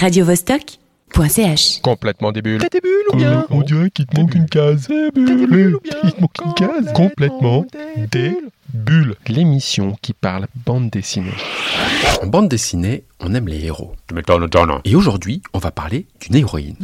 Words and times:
radiovostok.ch. 0.00 1.80
Complètement 1.82 2.32
des 2.32 2.40
bulles. 2.40 2.60
T'as 2.62 2.70
des 2.70 2.80
bulles 2.80 3.04
ou 3.12 3.16
bien 3.16 3.44
On 3.50 3.60
dirait 3.60 3.90
qu'il 3.90 4.06
te 4.06 4.18
manque 4.18 4.34
une 4.34 4.48
case. 4.48 4.88
Des 4.88 5.10
bulles 5.10 5.76
ou 5.76 5.80
bien 5.80 5.96
Il 6.04 6.12
te 6.12 6.20
manque 6.22 6.38
une 6.42 6.54
case. 6.54 6.92
Complètement 6.94 7.66
des 8.10 8.34
bulles. 8.72 9.14
L'émission 9.26 9.98
qui 10.00 10.14
parle 10.14 10.46
bande 10.64 10.88
dessinée. 10.88 11.34
En 12.22 12.26
bande 12.28 12.48
dessinée, 12.48 13.04
on 13.20 13.34
aime 13.34 13.46
les 13.48 13.62
héros. 13.66 13.94
Tu 14.06 14.14
m'étonnes, 14.14 14.48
John. 14.50 14.80
Et 14.84 14.96
aujourd'hui, 14.96 15.42
on 15.52 15.58
va 15.58 15.70
parler 15.70 16.06
d'une 16.22 16.36
héroïne. 16.36 16.76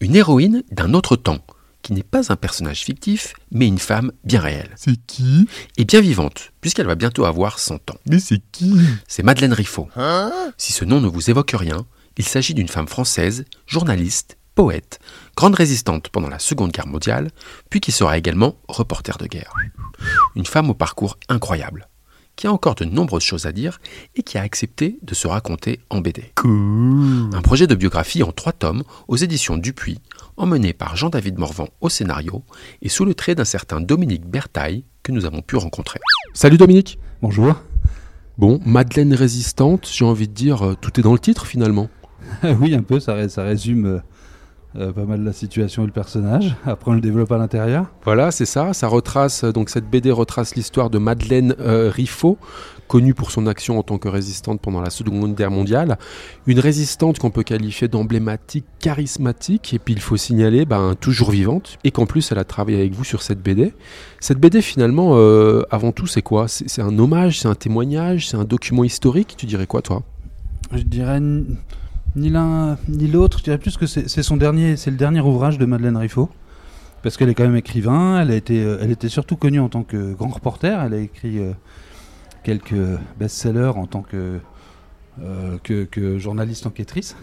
Une 0.00 0.16
héroïne 0.16 0.64
d'un 0.72 0.92
autre 0.94 1.14
temps, 1.14 1.38
qui 1.82 1.92
n'est 1.92 2.02
pas 2.02 2.32
un 2.32 2.36
personnage 2.36 2.80
fictif, 2.80 3.34
mais 3.52 3.68
une 3.68 3.78
femme 3.78 4.10
bien 4.24 4.40
réelle. 4.40 4.70
C'est 4.74 4.96
qui? 5.06 5.46
Et 5.76 5.84
bien 5.84 6.00
vivante, 6.00 6.50
puisqu'elle 6.60 6.86
va 6.86 6.96
bientôt 6.96 7.26
avoir 7.26 7.60
100 7.60 7.74
ans. 7.90 7.98
Mais 8.08 8.18
c'est 8.18 8.42
qui? 8.50 8.74
C'est 9.06 9.22
Madeleine 9.22 9.52
Riffaut. 9.52 9.88
Si 10.56 10.72
ce 10.72 10.84
nom 10.84 11.00
ne 11.00 11.06
vous 11.06 11.30
évoque 11.30 11.54
rien, 11.54 11.86
il 12.20 12.28
s'agit 12.28 12.52
d'une 12.52 12.68
femme 12.68 12.86
française, 12.86 13.46
journaliste, 13.66 14.36
poète, 14.54 15.00
grande 15.36 15.54
résistante 15.54 16.10
pendant 16.10 16.28
la 16.28 16.38
Seconde 16.38 16.70
Guerre 16.70 16.86
mondiale, 16.86 17.30
puis 17.70 17.80
qui 17.80 17.92
sera 17.92 18.18
également 18.18 18.56
reporter 18.68 19.16
de 19.16 19.26
guerre. 19.26 19.54
Une 20.36 20.44
femme 20.44 20.68
au 20.68 20.74
parcours 20.74 21.16
incroyable, 21.30 21.88
qui 22.36 22.46
a 22.46 22.52
encore 22.52 22.74
de 22.74 22.84
nombreuses 22.84 23.22
choses 23.22 23.46
à 23.46 23.52
dire 23.52 23.80
et 24.16 24.22
qui 24.22 24.36
a 24.36 24.42
accepté 24.42 24.98
de 25.00 25.14
se 25.14 25.28
raconter 25.28 25.80
en 25.88 26.02
BD. 26.02 26.34
Un 26.44 27.40
projet 27.40 27.66
de 27.66 27.74
biographie 27.74 28.22
en 28.22 28.32
trois 28.32 28.52
tomes 28.52 28.82
aux 29.08 29.16
éditions 29.16 29.56
Dupuis, 29.56 30.02
emmené 30.36 30.74
par 30.74 30.96
Jean-David 30.96 31.38
Morvan 31.38 31.68
au 31.80 31.88
scénario 31.88 32.44
et 32.82 32.90
sous 32.90 33.06
le 33.06 33.14
trait 33.14 33.34
d'un 33.34 33.46
certain 33.46 33.80
Dominique 33.80 34.26
Bertaille 34.26 34.84
que 35.02 35.12
nous 35.12 35.24
avons 35.24 35.40
pu 35.40 35.56
rencontrer. 35.56 36.00
Salut 36.34 36.58
Dominique. 36.58 36.98
Bonjour. 37.22 37.54
Bon, 38.36 38.60
Madeleine 38.66 39.14
résistante, 39.14 39.88
j'ai 39.90 40.04
envie 40.04 40.28
de 40.28 40.34
dire, 40.34 40.66
euh, 40.66 40.76
tout 40.78 41.00
est 41.00 41.02
dans 41.02 41.12
le 41.12 41.18
titre 41.18 41.46
finalement. 41.46 41.88
oui, 42.60 42.74
un 42.74 42.82
peu, 42.82 43.00
ça, 43.00 43.14
ré- 43.14 43.28
ça 43.28 43.42
résume 43.42 43.86
euh, 43.86 43.98
euh, 44.76 44.92
pas 44.92 45.04
mal 45.04 45.22
la 45.24 45.32
situation 45.32 45.82
et 45.82 45.86
le 45.86 45.92
personnage. 45.92 46.54
Après, 46.64 46.90
on 46.90 46.94
le 46.94 47.00
développe 47.00 47.32
à 47.32 47.38
l'intérieur. 47.38 47.86
Voilà, 48.04 48.30
c'est 48.30 48.46
ça. 48.46 48.72
Ça 48.72 48.88
retrace 48.88 49.44
euh, 49.44 49.52
donc 49.52 49.68
cette 49.70 49.88
BD 49.88 50.10
retrace 50.10 50.54
l'histoire 50.54 50.90
de 50.90 50.98
Madeleine 50.98 51.54
euh, 51.60 51.90
Riffaut, 51.90 52.38
connue 52.86 53.14
pour 53.14 53.30
son 53.30 53.46
action 53.46 53.78
en 53.78 53.82
tant 53.84 53.98
que 53.98 54.08
résistante 54.08 54.60
pendant 54.60 54.80
la 54.80 54.90
Seconde 54.90 55.34
Guerre 55.36 55.50
mondiale. 55.52 55.96
Une 56.46 56.58
résistante 56.58 57.18
qu'on 57.20 57.30
peut 57.30 57.44
qualifier 57.44 57.86
d'emblématique, 57.86 58.64
charismatique, 58.80 59.74
et 59.74 59.78
puis 59.78 59.94
il 59.94 60.00
faut 60.00 60.16
signaler, 60.16 60.64
ben, 60.64 60.96
toujours 61.00 61.30
vivante, 61.30 61.78
et 61.84 61.92
qu'en 61.92 62.06
plus 62.06 62.32
elle 62.32 62.38
a 62.38 62.44
travaillé 62.44 62.78
avec 62.78 62.92
vous 62.92 63.04
sur 63.04 63.22
cette 63.22 63.40
BD. 63.42 63.74
Cette 64.18 64.38
BD 64.38 64.60
finalement, 64.60 65.12
euh, 65.14 65.62
avant 65.70 65.92
tout, 65.92 66.08
c'est 66.08 66.22
quoi? 66.22 66.46
C'est 66.48 66.82
un 66.82 66.98
hommage, 66.98 67.40
c'est 67.40 67.48
un 67.48 67.54
témoignage, 67.54 68.28
c'est 68.28 68.36
un 68.36 68.44
document 68.44 68.82
historique? 68.82 69.34
Tu 69.36 69.46
dirais 69.46 69.66
quoi, 69.68 69.82
toi? 69.82 70.02
Je 70.72 70.82
dirais 70.82 71.20
ni 72.16 72.28
l'un 72.30 72.76
ni 72.88 73.06
l'autre. 73.08 73.38
Je 73.38 73.44
dirais 73.44 73.58
plus 73.58 73.76
que 73.76 73.86
c'est 73.86 74.22
son 74.22 74.36
dernier, 74.36 74.76
c'est 74.76 74.90
le 74.90 74.96
dernier 74.96 75.20
ouvrage 75.20 75.58
de 75.58 75.66
Madeleine 75.66 75.96
Riffaut. 75.96 76.28
Parce 77.02 77.16
qu'elle 77.16 77.30
est 77.30 77.34
quand 77.34 77.44
même 77.44 77.56
écrivain. 77.56 78.20
Elle 78.20 78.30
a 78.30 78.34
été, 78.34 78.62
euh, 78.62 78.78
elle 78.82 78.90
était 78.90 79.08
surtout 79.08 79.36
connue 79.36 79.60
en 79.60 79.68
tant 79.70 79.82
que 79.82 80.12
grand 80.12 80.28
reporter. 80.28 80.78
Elle 80.84 80.92
a 80.94 80.98
écrit 80.98 81.38
euh, 81.38 81.52
quelques 82.44 82.74
best-sellers 83.18 83.72
en 83.76 83.86
tant 83.86 84.02
que, 84.02 84.38
euh, 85.22 85.56
que, 85.62 85.84
que 85.84 86.18
journaliste 86.18 86.66
enquêtrice. 86.66 87.16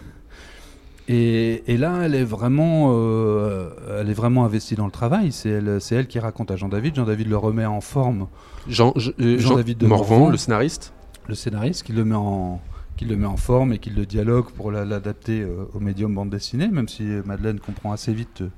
Et, 1.10 1.62
et 1.72 1.76
là, 1.78 2.00
elle 2.04 2.14
est 2.14 2.24
vraiment, 2.24 2.90
euh, 2.92 3.70
elle 4.00 4.10
est 4.10 4.14
vraiment 4.14 4.44
investie 4.44 4.74
dans 4.74 4.84
le 4.84 4.90
travail. 4.90 5.30
C'est 5.32 5.48
elle, 5.48 5.80
c'est 5.80 5.94
elle 5.94 6.06
qui 6.08 6.18
raconte 6.18 6.50
à 6.50 6.56
Jean-David. 6.56 6.96
Jean-David 6.96 7.28
le 7.28 7.36
remet 7.38 7.64
en 7.64 7.80
forme 7.80 8.26
Jean, 8.68 8.92
je- 8.96 9.12
Jean- 9.18 9.38
Jean-David 9.50 9.78
de 9.78 9.86
Morvan, 9.86 10.16
Morvan. 10.18 10.30
le 10.32 10.36
scénariste? 10.36 10.92
le 11.28 11.34
scénariste 11.34 11.82
qui 11.84 11.92
le 11.92 12.04
met 12.06 12.14
en 12.14 12.58
qui 12.98 13.04
le 13.06 13.16
met 13.16 13.26
en 13.26 13.36
forme 13.38 13.72
et 13.72 13.78
qui 13.78 13.88
le 13.90 14.04
dialogue 14.04 14.50
pour 14.56 14.70
la- 14.70 14.84
l'adapter 14.84 15.40
euh, 15.40 15.64
au 15.72 15.80
médium 15.80 16.14
bande 16.14 16.28
dessinée, 16.30 16.68
même 16.68 16.88
si 16.88 17.04
Madeleine 17.24 17.60
comprend 17.60 17.92
assez 17.92 18.12
vite 18.12 18.42
euh, 18.42 18.48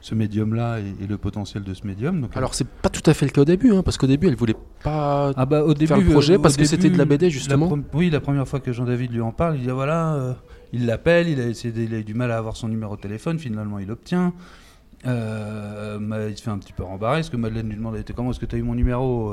ce 0.00 0.14
médium-là 0.14 0.78
et, 0.80 1.04
et 1.04 1.06
le 1.06 1.18
potentiel 1.18 1.62
de 1.62 1.74
ce 1.74 1.86
médium. 1.86 2.22
Donc, 2.22 2.34
Alors 2.36 2.54
c'est 2.54 2.66
pas 2.66 2.88
tout 2.88 3.02
à 3.04 3.12
fait 3.12 3.26
le 3.26 3.32
cas 3.32 3.42
au 3.42 3.44
début, 3.44 3.72
hein, 3.74 3.82
parce 3.82 3.98
qu'au 3.98 4.06
début 4.06 4.28
elle 4.28 4.36
voulait 4.36 4.56
pas. 4.82 5.32
ah 5.36 5.44
bah, 5.44 5.62
au 5.64 5.74
début, 5.74 5.88
faire 5.88 5.98
le 5.98 6.04
projet, 6.06 6.34
euh, 6.34 6.38
au 6.38 6.40
parce 6.40 6.56
que 6.56 6.64
c'était 6.64 6.88
de 6.88 6.96
la 6.96 7.04
BD, 7.04 7.28
justement. 7.28 7.68
la 7.68 7.82
oui, 7.92 8.08
la 8.08 8.20
première 8.20 8.48
fois 8.48 8.60
que 8.60 8.72
Jean-David 8.72 9.12
lui 9.12 9.20
en 9.20 9.32
parle, 9.32 9.56
il 9.56 9.62
dit 9.64 9.70
ah, 9.70 9.74
voilà, 9.74 10.14
euh, 10.14 10.32
il 10.72 10.86
l'appelle, 10.86 11.28
il 11.28 11.38
a 11.40 11.46
essayé, 11.48 11.74
de- 11.74 11.82
il 11.82 11.92
a 11.94 11.98
eu 11.98 12.04
du 12.04 12.14
mal 12.14 12.30
à 12.30 12.38
avoir 12.38 12.56
son 12.56 12.68
numéro 12.68 12.96
de 12.96 13.00
téléphone, 13.02 13.38
finalement 13.38 13.78
il 13.78 13.88
l'obtient. 13.88 14.32
Euh, 15.06 15.98
il 16.30 16.36
se 16.36 16.42
fait 16.42 16.50
un 16.50 16.58
petit 16.58 16.72
peu 16.72 16.82
rembarrer, 16.84 17.16
parce 17.18 17.30
que 17.30 17.36
Madeleine 17.36 17.68
lui 17.68 17.76
demande 17.76 18.02
T'es 18.04 18.12
comment 18.12 18.30
est-ce 18.30 18.40
que 18.40 18.46
tu 18.46 18.56
as 18.56 18.58
eu 18.58 18.62
mon 18.62 18.74
numéro 18.74 19.30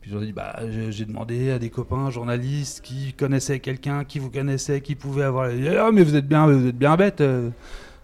Puis 0.00 0.10
j'en 0.10 0.20
dis 0.20 0.32
bah 0.32 0.56
j'ai 0.70 0.92
j'ai 0.92 1.04
demandé 1.04 1.50
à 1.50 1.58
des 1.58 1.68
copains 1.68 2.10
journalistes 2.10 2.80
qui 2.82 3.12
connaissaient 3.12 3.60
quelqu'un, 3.60 4.04
qui 4.04 4.18
vous 4.18 4.30
connaissait, 4.30 4.80
qui 4.80 4.94
pouvait 4.94 5.24
avoir. 5.24 5.50
Dit, 5.50 5.68
Ah 5.68 5.90
mais 5.92 6.02
vous 6.02 6.16
êtes 6.16 6.26
bien, 6.26 6.46
vous 6.46 6.66
êtes 6.68 6.78
bien 6.78 6.96
bête. 6.96 7.20
euh, 7.20 7.50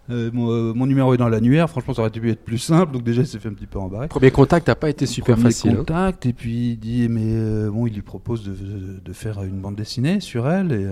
euh, 0.09 0.31
mon, 0.33 0.51
euh, 0.53 0.73
mon 0.73 0.87
numéro 0.87 1.15
est 1.15 1.17
dans 1.17 1.29
l'annuaire. 1.29 1.69
Franchement, 1.69 1.93
ça 1.95 2.03
aurait 2.03 2.11
pu 2.11 2.31
être 2.31 2.45
plus 2.45 2.59
simple. 2.59 2.93
Donc 2.93 3.03
déjà, 3.03 3.23
il 3.23 3.27
s'est 3.27 3.41
fait 3.41 3.49
un 3.49 3.55
petit 3.55 3.67
peu 3.67 3.81
embarrer. 3.81 4.07
Premier 4.07 4.31
contact 4.31 4.69
n'a 4.69 4.77
pas 4.77 4.89
été 4.89 5.05
super 5.05 5.35
Premier 5.35 5.49
facile. 5.49 5.73
hein. 5.73 5.77
contact 5.79 6.27
et 6.27 6.33
puis 6.33 6.71
il 6.73 6.77
dit 6.77 7.09
mais 7.09 7.69
bon 7.71 7.87
il 7.87 7.95
lui 7.95 8.03
propose 8.03 8.45
de, 8.45 9.13
faire 9.13 9.43
une 9.43 9.61
bande 9.61 9.75
dessinée 9.75 10.21
sur 10.21 10.49
elle 10.49 10.73
et, 10.73 10.87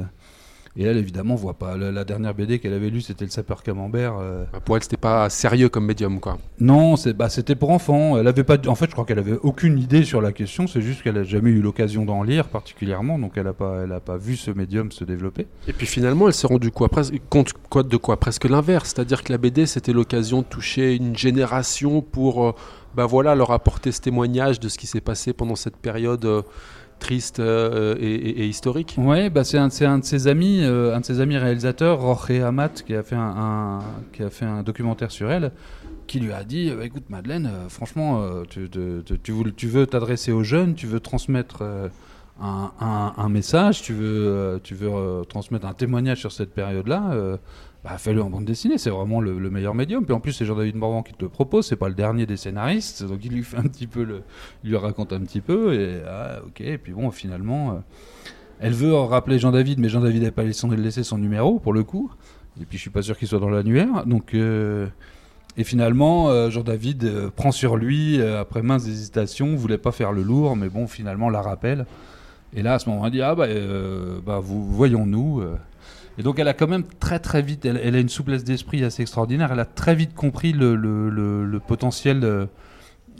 et 0.77 0.85
elle 0.85 0.97
évidemment 0.97 1.35
voit 1.35 1.55
pas. 1.55 1.77
La, 1.77 1.93
la 1.93 2.05
dernière 2.05 2.35
BD 2.35 2.59
qu'elle 2.59 2.73
avait 2.75 2.91
lue 2.91 3.01
c'était 3.01 3.25
le 3.25 3.31
sapeur 3.31 3.63
camembert 3.63 4.15
euh, 4.21 4.45
Bah, 4.53 4.61
Pour 4.61 4.77
elle 4.77 4.83
c'était 4.83 4.97
pas 4.97 5.31
sérieux 5.31 5.69
comme 5.69 5.87
médium 5.87 6.21
quoi. 6.21 6.39
non 6.61 6.97
c'est 6.97 7.13
bah, 7.13 7.29
c'était 7.29 7.55
pour 7.55 7.71
enfants. 7.71 8.19
Elle 8.19 8.27
avait 8.29 8.45
pas 8.45 8.57
en 8.67 8.75
fait 8.75 8.87
je 8.87 8.93
crois 8.93 9.05
qu'elle 9.05 9.19
avait 9.19 9.39
aucune 9.43 9.79
idée 9.79 10.05
sur 10.05 10.21
la 10.21 10.33
question. 10.33 10.67
C'est 10.67 10.81
juste 10.83 11.03
qu'elle 11.03 11.19
a 11.19 11.25
jamais 11.25 11.51
eu 11.51 11.61
l'occasion 11.61 12.05
d'en 12.05 12.23
lire 12.23 12.49
particulièrement. 12.49 13.19
Donc 13.19 13.33
elle 13.37 13.47
a 13.47 13.53
pas 13.53 13.83
elle 13.85 13.93
a 13.93 14.01
pas 14.01 14.17
vu 14.17 14.37
ce 14.37 14.51
médium 14.51 14.91
se 14.93 15.05
développer. 15.05 15.47
Et 15.69 15.73
puis 15.73 15.87
finalement 15.87 16.27
elle 16.27 16.35
s'est 16.35 16.47
rendue 16.47 16.71
quoi, 16.71 16.89
presque, 16.89 17.15
compte 17.31 17.53
quoi 17.71 17.83
de 17.83 17.97
quoi? 17.97 18.19
Presque 18.19 18.45
l'inverse, 18.45 18.93
c'est-à-dire 18.95 19.23
que 19.23 19.33
la 19.33 19.39
BD 19.39 19.67
c'était 19.67 19.93
l'occasion 19.93 20.41
de 20.41 20.47
toucher 20.47 20.95
une 20.97 21.17
génération 21.17 22.03
pour 22.03 22.45
euh, 22.45 22.53
bah 22.95 23.07
voilà 23.07 23.35
leur 23.35 23.51
apporter 23.51 23.93
ce 23.93 24.01
témoignage 24.01 24.61
de 24.61 24.69
ce 24.69 24.79
qui 24.79 24.87
s'est 24.87 25.01
passé 25.01 25.33
pendant 25.33 25.57
cette 25.57 25.77
période 25.77 26.25
euh, 26.25 26.43
triste 26.99 27.41
euh, 27.41 27.97
et, 27.99 28.47
historique. 28.47 28.95
Ouais, 28.99 29.31
bah 29.31 29.45
c'est 29.45 29.59
un, 29.59 29.69
de 29.69 30.05
ses 30.05 30.27
amis, 30.27 30.61
euh, 30.63 30.95
un 30.95 31.01
de 31.01 31.05
ses 31.05 31.21
amis 31.21 31.37
réalisateurs, 31.37 32.01
Jorge 32.01 32.31
Amat, 32.31 32.71
qui 32.85 32.95
a 32.95 33.03
fait 33.03 33.17
un, 33.17 33.81
qui 34.13 34.23
a 34.23 34.31
fait 34.31 34.45
un 34.45 34.63
documentaire 34.63 35.11
sur 35.11 35.31
elle, 35.31 35.53
qui 36.07 36.21
lui 36.21 36.33
a 36.33 36.45
dit, 36.45 36.71
euh, 36.71 36.83
écoute 36.83 37.05
Madeleine, 37.11 37.51
franchement, 37.69 38.23
tu, 38.49 38.69
veux- 38.69 39.87
t'adresser 39.87 40.33
aux 40.33 40.45
jeunes, 40.45 40.75
tu 40.75 40.87
veux 40.87 41.01
transmettre 41.01 41.63
un, 42.41 43.29
message, 43.29 43.83
tu 43.83 43.93
veux, 43.93 44.61
transmettre 45.29 45.67
un 45.67 45.75
témoignage 45.75 46.19
sur 46.19 46.33
cette 46.33 46.55
période-là. 46.55 47.39
Bah, 47.85 47.99
fais-le 47.99 48.23
en 48.23 48.31
bande 48.31 48.47
dessinée, 48.47 48.79
c'est 48.79 48.89
vraiment 48.89 49.21
le, 49.21 49.39
le 49.39 49.51
meilleur 49.51 49.75
médium. 49.75 50.07
Puis 50.07 50.15
en 50.15 50.21
plus, 50.21 50.33
c'est 50.33 50.47
Jean-David 50.47 50.75
Morvan 50.75 51.03
qui 51.03 51.13
te 51.13 51.23
le 51.23 51.29
propose, 51.29 51.67
c'est 51.67 51.77
pas 51.77 51.89
le 51.89 51.95
dernier 51.95 52.25
des 52.25 52.39
scénaristes, 52.39 53.05
donc 53.05 53.23
il 53.23 53.33
lui 53.33 53.43
fait 53.43 53.59
un 53.59 53.65
petit 53.65 53.87
peu 53.87 54.05
le, 54.05 54.23
il 54.65 54.71
lui 54.71 54.77
raconte 54.79 55.13
un 55.13 55.21
petit 55.21 55.43
peu, 55.43 55.75
et 55.75 56.01
ah, 56.09 56.41
ok, 56.47 56.63
et 56.63 56.79
puis 56.79 56.93
bon, 56.93 57.11
finalement, 57.11 57.73
euh, 57.73 57.75
elle 58.59 58.73
veut 58.73 58.95
rappeler 58.95 59.39
Jean-David, 59.39 59.81
mais 59.81 59.91
Jean-David 59.91 60.23
n'avait 60.23 60.31
pas 60.31 60.45
laissé, 60.45 61.03
son 61.03 61.19
numéro 61.19 61.59
pour 61.59 61.75
le 61.75 61.85
coup. 61.85 62.11
Et 62.59 62.65
puis 62.65 62.79
je 62.79 62.83
suis 62.83 62.91
pas 62.91 63.03
sûr 63.03 63.19
qu'il 63.19 63.29
soit 63.29 63.41
dans 63.41 63.51
l'annuaire. 63.51 64.07
Donc, 64.07 64.33
euh, 64.33 64.87
et 65.59 65.65
finalement, 65.65 66.31
euh, 66.31 66.51
Jean-David 66.51 67.31
prend 67.37 67.53
sur 67.53 67.77
lui, 67.77 68.23
après 68.23 68.63
maintes 68.63 68.87
hésitations, 68.87 69.57
voulait 69.57 69.77
pas 69.77 69.93
faire 69.93 70.13
le 70.13 70.23
lourd, 70.23 70.57
mais 70.57 70.69
bon, 70.71 70.87
finalement, 70.87 71.29
la 71.29 71.43
rappelle. 71.43 71.85
Et 72.55 72.63
là, 72.63 72.75
à 72.75 72.79
ce 72.79 72.89
moment, 72.89 73.05
elle 73.05 73.13
dit 73.13 73.21
Ah, 73.21 73.35
bah, 73.35 73.49
bah 74.25 74.41
voyons-nous. 74.41 75.43
Et 76.19 76.23
donc, 76.23 76.39
elle 76.39 76.49
a 76.49 76.55
quand 76.55 76.69
même 76.69 76.85
très 77.01 77.19
très 77.19 77.43
vite, 77.43 77.65
elle, 77.65 77.95
a 77.95 77.99
une 77.99 78.09
souplesse 78.09 78.45
d'esprit 78.45 78.85
assez 78.85 79.03
extraordinaire. 79.03 79.51
Elle 79.53 79.61
a 79.61 79.65
très 79.65 79.95
vite 79.95 80.15
compris 80.15 80.53
le, 80.53 81.59
potentiel 81.67 82.25
euh, 82.25 82.47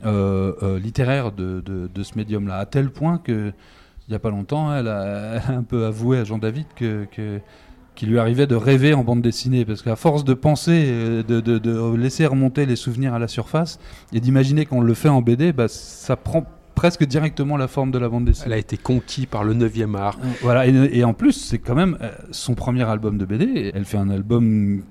euh, 0.05 0.53
euh, 0.63 0.79
littéraire 0.79 1.33
de, 1.33 1.63
ce 2.03 2.17
médium-là, 2.17 2.59
à 2.59 2.67
tel 2.67 2.91
point 2.91 3.19
que 3.19 3.53
il 4.07 4.11
n'y 4.11 4.17
a 4.17 4.19
pas 4.19 4.31
longtemps, 4.31 4.75
elle 4.77 4.89
a, 4.89 5.41
un 5.49 5.63
peu 5.63 5.87
avoué 5.87 6.19
à 6.19 6.25
Jean-David 6.25 6.67
que, 6.77 7.07
que- 7.11 7.41
qu'il 7.95 8.11
lui 8.11 8.19
arrivait 8.19 8.49
de 8.49 8.57
rêver 8.57 8.93
en 8.93 9.05
bande 9.05 9.23
dessinée, 9.23 9.65
parce 9.65 9.81
qu'à 9.81 9.95
force 9.95 10.25
de 10.25 10.35
penser, 10.35 11.23
de 11.23 11.97
laisser 11.97 12.27
remonter 12.27 12.67
les 12.67 12.75
souvenirs 12.75 13.15
à 13.15 13.21
la 13.21 13.29
surface, 13.29 13.79
et 14.13 14.19
d'imaginer 14.19 14.67
qu'on 14.67 14.81
le 14.81 14.95
fait 14.95 15.09
en 15.09 15.23
BD, 15.23 15.53
bah, 15.53 15.69
ça 15.69 16.17
prend 16.17 16.45
presque 16.75 17.05
directement 17.05 17.57
la 17.57 17.69
forme 17.69 17.91
de 17.91 17.99
la 17.99 18.09
bande 18.09 18.25
dessinée. 18.25 18.47
Elle 18.47 18.53
a 18.53 18.59
été 18.59 18.77
conquise 18.77 19.27
par 19.27 19.45
le 19.45 19.55
9e 19.55 19.97
art. 19.97 20.19
Voilà, 20.43 20.67
et, 20.67 20.73
et 20.93 21.05
en 21.05 21.15
plus, 21.15 21.33
c'est 21.33 21.59
quand 21.59 21.75
même 21.75 21.97
euh, 22.01 22.11
son 22.31 22.55
premier 22.55 22.85
album 22.85 23.19
de 23.19 23.25
BD. 23.25 23.73
Elle 23.75 23.85
fait 23.85 23.99
un 23.99 24.11
album 24.11 24.83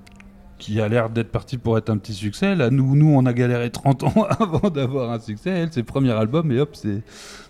qui 0.58 0.80
a 0.80 0.88
l'air 0.88 1.10
d'être 1.10 1.30
parti 1.30 1.58
pour 1.58 1.76
être 1.76 1.90
un 1.90 1.98
petit 1.98 2.14
succès. 2.14 2.54
Là, 2.54 2.70
nous, 2.70 2.96
nous, 2.96 3.12
on 3.14 3.26
a 3.26 3.32
galéré 3.32 3.70
30 3.70 4.04
ans 4.04 4.26
avant 4.40 4.70
d'avoir 4.70 5.10
un 5.10 5.20
succès. 5.20 5.50
Elle, 5.50 5.68
c'est 5.70 5.80
le 5.80 5.86
premier 5.86 6.12
album, 6.12 6.50
et 6.52 6.60
hop, 6.60 6.70
c'est 6.72 7.02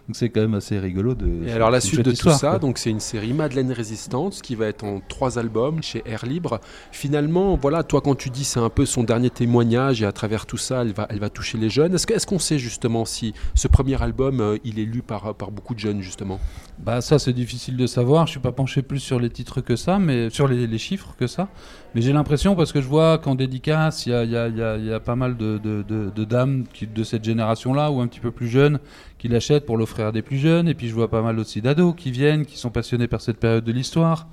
Donc 0.06 0.17
c'est 0.17 0.29
quand 0.29 0.43
même 0.43 0.55
assez 0.55 0.79
rigolo 0.79 1.15
de. 1.15 1.47
Et 1.49 1.53
alors 1.53 1.71
la 1.71 1.81
suite 1.81 2.01
de 2.01 2.05
tout 2.05 2.11
histoire, 2.11 2.39
ça, 2.39 2.51
quoi. 2.51 2.59
donc 2.59 2.77
c'est 2.77 2.91
une 2.91 3.01
série 3.01 3.33
Madeleine 3.33 3.73
Résistance 3.73 4.43
qui 4.43 4.55
va 4.55 4.67
être 4.67 4.85
en 4.85 5.01
trois 5.09 5.39
albums 5.39 5.83
chez 5.83 6.03
Air 6.05 6.27
Libre. 6.27 6.61
Finalement, 6.93 7.56
voilà, 7.56 7.83
toi 7.85 8.03
quand 8.03 8.15
tu 8.15 8.29
dis 8.29 8.45
c'est 8.45 8.61
un 8.61 8.69
peu 8.69 8.85
son 8.85 9.03
dernier 9.03 9.31
témoignage 9.31 10.03
et 10.03 10.05
à 10.06 10.12
travers 10.12 10.45
tout 10.45 10.59
ça, 10.59 10.83
elle 10.83 10.93
va, 10.93 11.06
elle 11.09 11.21
va 11.21 11.31
toucher 11.31 11.56
les 11.56 11.71
jeunes. 11.71 11.95
Est-ce 11.95 12.06
que- 12.06 12.12
est-ce 12.15 12.27
qu'on 12.27 12.39
sait 12.39 12.59
justement 12.59 13.06
si 13.06 13.33
ce 13.55 13.67
premier 13.67 14.01
album, 14.03 14.41
euh, 14.41 14.59
il 14.65 14.79
est 14.79 14.85
lu 14.85 15.01
par, 15.01 15.35
par 15.35 15.51
beaucoup 15.51 15.75
de 15.75 15.79
jeunes 15.81 16.03
justement? 16.03 16.39
Bah 16.79 17.00
ça 17.00 17.19
c'est 17.19 17.33
difficile 17.33 17.77
de 17.79 17.87
savoir. 17.87 18.27
Je 18.27 18.33
suis 18.33 18.41
pas 18.41 18.53
penché 18.53 18.83
plus 18.83 19.00
sur 19.00 19.19
les 19.19 19.31
titres 19.31 19.62
que 19.62 19.75
ça, 19.75 19.99
mais 19.99 20.29
sur 20.29 20.49
les, 20.49 20.67
les 20.67 20.79
chiffres 20.79 21.15
que 21.19 21.27
ça. 21.27 21.49
Mais 21.95 22.03
j'ai 22.03 22.12
l'impression 22.12 22.57
parce 22.57 22.73
que 22.73 22.81
je 22.83 22.89
vois 22.89 23.19
qu'en 23.19 23.37
dédicace, 23.37 24.05
il 24.07 24.11
y 24.11 24.15
a, 24.15 24.25
il 24.25 24.31
y 24.33 24.37
a- 24.37 24.49
il 24.49 24.57
y 24.57 24.62
a- 24.62 24.77
y 24.77 24.93
a 24.93 25.00
pas 25.00 25.15
mal 25.17 25.37
de, 25.37 25.59
de- 25.59 25.83
de- 25.89 26.11
de 26.15 26.25
dames 26.25 26.65
qui, 26.73 26.87
de 26.87 27.05
cette 27.05 27.25
génération-là 27.25 27.91
ou 27.91 28.00
un 28.00 28.07
petit 28.09 28.21
peu 28.21 28.33
plus 28.33 28.49
jeunes 28.49 28.81
qui 29.25 29.29
l'achètent 29.31 29.65
pour 29.65 29.79
l'offrir 29.79 30.09
à 30.09 30.12
des 30.12 30.21
plus 30.21 30.37
jeunes. 30.37 30.69
Et 30.69 30.75
puis 30.75 30.87
je 30.87 30.94
vois 30.94 31.09
pas 31.09 31.23
mal 31.23 31.38
aussi 31.38 31.62
d'ados 31.62 31.94
qui 31.97 32.11
viennent, 32.11 32.44
qui 32.44 32.59
sont 32.59 32.69
passionnés 32.69 33.09
par 33.09 33.23
cette 33.23 33.38
période 33.38 33.65
de 33.65 33.73
l'histoire, 33.73 34.29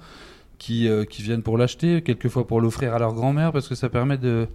qui, 0.58 0.90
euh, 0.90 1.06
qui 1.06 1.22
viennent 1.22 1.44
pour 1.44 1.58
l'acheter, 1.58 2.02
quelquefois 2.02 2.46
pour 2.46 2.60
l'offrir 2.60 2.94
à 2.94 3.00
leur 3.00 3.14
grand-mère 3.14 3.54
parce 3.54 3.70
que 3.70 3.76
ça 3.76 3.88
permet 3.88 4.18
de, 4.18 4.48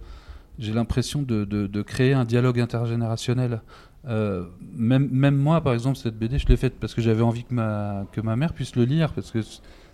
j'ai 0.59 0.73
l'impression 0.73 1.23
de, 1.23 1.43
de- 1.43 1.81
créer 1.81 2.13
un 2.13 2.23
dialogue 2.23 2.59
intergénérationnel. 2.59 3.61
Euh, 4.07 4.43
même, 4.75 5.09
même 5.11 5.35
moi, 5.35 5.59
par 5.61 5.73
exemple, 5.73 5.97
cette 5.97 6.19
BD, 6.19 6.37
je 6.37 6.45
l'ai 6.45 6.55
faite 6.55 6.75
parce 6.79 6.93
que 6.93 7.01
j'avais 7.01 7.23
envie 7.23 7.43
que 7.43 7.55
ma, 7.55 8.05
que 8.11 8.21
ma 8.21 8.35
mère 8.35 8.53
puisse 8.53 8.75
le 8.75 8.83
lire, 8.83 9.13
parce 9.13 9.31
que 9.31 9.39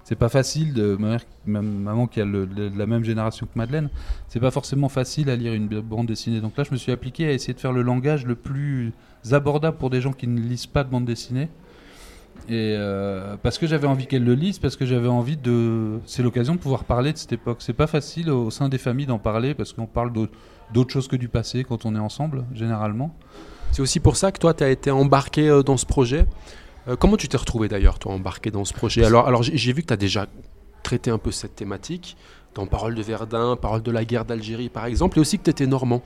c'est 0.04 0.16
pas 0.16 0.30
facile, 0.30 0.74
de, 0.74 0.96
ma, 1.00 1.10
mère, 1.10 1.22
ma 1.46 1.62
maman 1.62 2.08
qui 2.08 2.20
a 2.20 2.26
la 2.26 2.86
même 2.86 3.04
génération 3.04 3.46
que 3.46 3.58
Madeleine, 3.58 3.90
c'est 4.28 4.40
pas 4.40 4.52
forcément 4.52 4.90
facile 4.90 5.30
à 5.30 5.36
lire 5.36 5.54
une 5.54 5.68
bande 5.68 6.08
dessinée. 6.08 6.42
Donc 6.42 6.58
là, 6.58 6.64
je 6.64 6.72
me 6.72 6.78
suis 6.78 6.92
appliqué 6.92 7.28
à 7.28 7.32
essayer 7.32 7.54
de 7.54 7.60
faire 7.60 7.72
le 7.72 7.82
langage 7.82 8.26
le 8.26 8.36
plus 8.36 8.92
abordable 9.32 9.78
pour 9.78 9.90
des 9.90 10.02
gens 10.02 10.12
qui 10.12 10.28
ne 10.28 10.40
lisent 10.40 10.68
pas 10.68 10.84
de 10.84 10.90
bande 10.90 11.06
dessinée. 11.06 11.50
Et 12.50 12.76
euh, 12.78 13.38
parce 13.42 13.58
que 13.58 13.68
j'avais 13.68 13.88
envie 13.88 14.06
qu'elle 14.06 14.26
le 14.26 14.34
lise, 14.34 14.60
parce 14.60 14.76
que 14.76 14.86
j'avais 14.86 15.08
envie 15.08 15.38
de. 15.38 16.00
C'est 16.06 16.24
l'occasion 16.24 16.56
de 16.56 16.60
pouvoir 16.60 16.84
parler 16.84 17.14
de 17.14 17.18
cette 17.18 17.32
époque. 17.32 17.58
C'est 17.62 17.72
pas 17.72 17.88
facile 17.88 18.30
au 18.30 18.52
sein 18.52 18.68
des 18.68 18.78
familles 18.78 19.06
d'en 19.06 19.20
parler 19.20 19.54
parce 19.54 19.72
qu'on 19.72 19.86
parle 19.86 20.12
d'autres 20.12 20.34
d'autres 20.74 20.92
choses 20.92 21.08
que 21.08 21.16
du 21.16 21.30
passé 21.30 21.64
quand 21.64 21.86
on 21.86 21.96
est 21.96 22.00
ensemble, 22.00 22.44
généralement. 22.54 23.16
C'est 23.72 23.82
aussi 23.82 24.00
pour 24.00 24.18
ça 24.18 24.32
que 24.32 24.40
toi, 24.40 24.54
tu 24.54 24.64
as 24.64 24.70
été 24.70 24.92
embarqué 24.92 25.50
euh, 25.50 25.64
dans 25.64 25.78
ce 25.78 25.86
projet. 25.86 26.26
Euh, 26.88 26.96
comment 26.96 27.18
tu 27.18 27.28
t'es 27.28 27.38
retrouvé 27.38 27.68
d'ailleurs, 27.68 28.00
toi, 28.00 28.14
embarqué 28.14 28.52
dans 28.52 28.66
ce 28.66 28.74
projet? 28.74 29.04
Alors, 29.04 29.44
j'ai 29.44 29.74
vu 29.74 29.82
que 29.82 29.88
tu 29.88 29.94
as 29.94 29.98
déjà 29.98 30.28
traité 30.84 31.12
un 31.12 31.18
peu 31.18 31.32
cette 31.32 31.56
thématique 31.56 32.18
dans 32.56 32.68
Parole 32.68 32.94
de 32.94 33.02
Verdun, 33.02 33.56
Parole 33.56 33.82
de 33.82 33.92
la 33.92 34.06
guerre 34.06 34.26
d'Algérie, 34.26 34.70
par 34.70 34.86
exemple, 34.86 35.18
et 35.18 35.22
aussi 35.22 35.40
que 35.40 35.44
tu 35.44 35.50
étais 35.50 35.66
normand. 35.66 36.04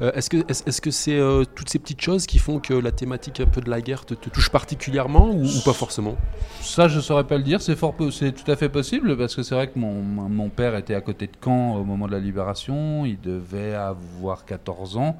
Euh, 0.00 0.12
Est-ce 0.12 0.80
que 0.80 0.90
c'est 0.90 1.18
euh, 1.18 1.44
toutes 1.54 1.68
ces 1.68 1.78
petites 1.78 2.00
choses 2.00 2.26
qui 2.26 2.38
font 2.38 2.58
que 2.58 2.72
la 2.72 2.90
thématique 2.90 3.40
un 3.40 3.46
peu 3.46 3.60
de 3.60 3.68
la 3.68 3.82
guerre 3.82 4.06
te, 4.06 4.14
touche 4.14 4.48
particulièrement 4.48 5.30
ou, 5.30 5.46
pas 5.64 5.74
forcément? 5.74 6.16
Ça, 6.62 6.88
je 6.88 7.00
saurais 7.00 7.24
pas 7.24 7.36
le 7.36 7.42
dire. 7.42 7.60
C'est 7.60 7.76
tout 7.76 8.50
à 8.50 8.56
fait 8.56 8.68
possible 8.70 9.16
parce 9.16 9.34
que 9.34 9.42
c'est 9.42 9.54
vrai 9.54 9.68
que 9.68 9.78
mon, 9.78 10.02
mon 10.02 10.48
père 10.48 10.74
était 10.76 10.94
à 10.94 11.00
côté 11.00 11.26
de 11.26 11.32
Caen 11.44 11.76
au 11.76 11.84
moment 11.84 12.06
de 12.06 12.12
la 12.12 12.20
libération. 12.20 13.04
Il 13.04 13.20
devait 13.20 13.74
avoir 13.74 14.46
14 14.46 14.96
ans, 14.96 15.18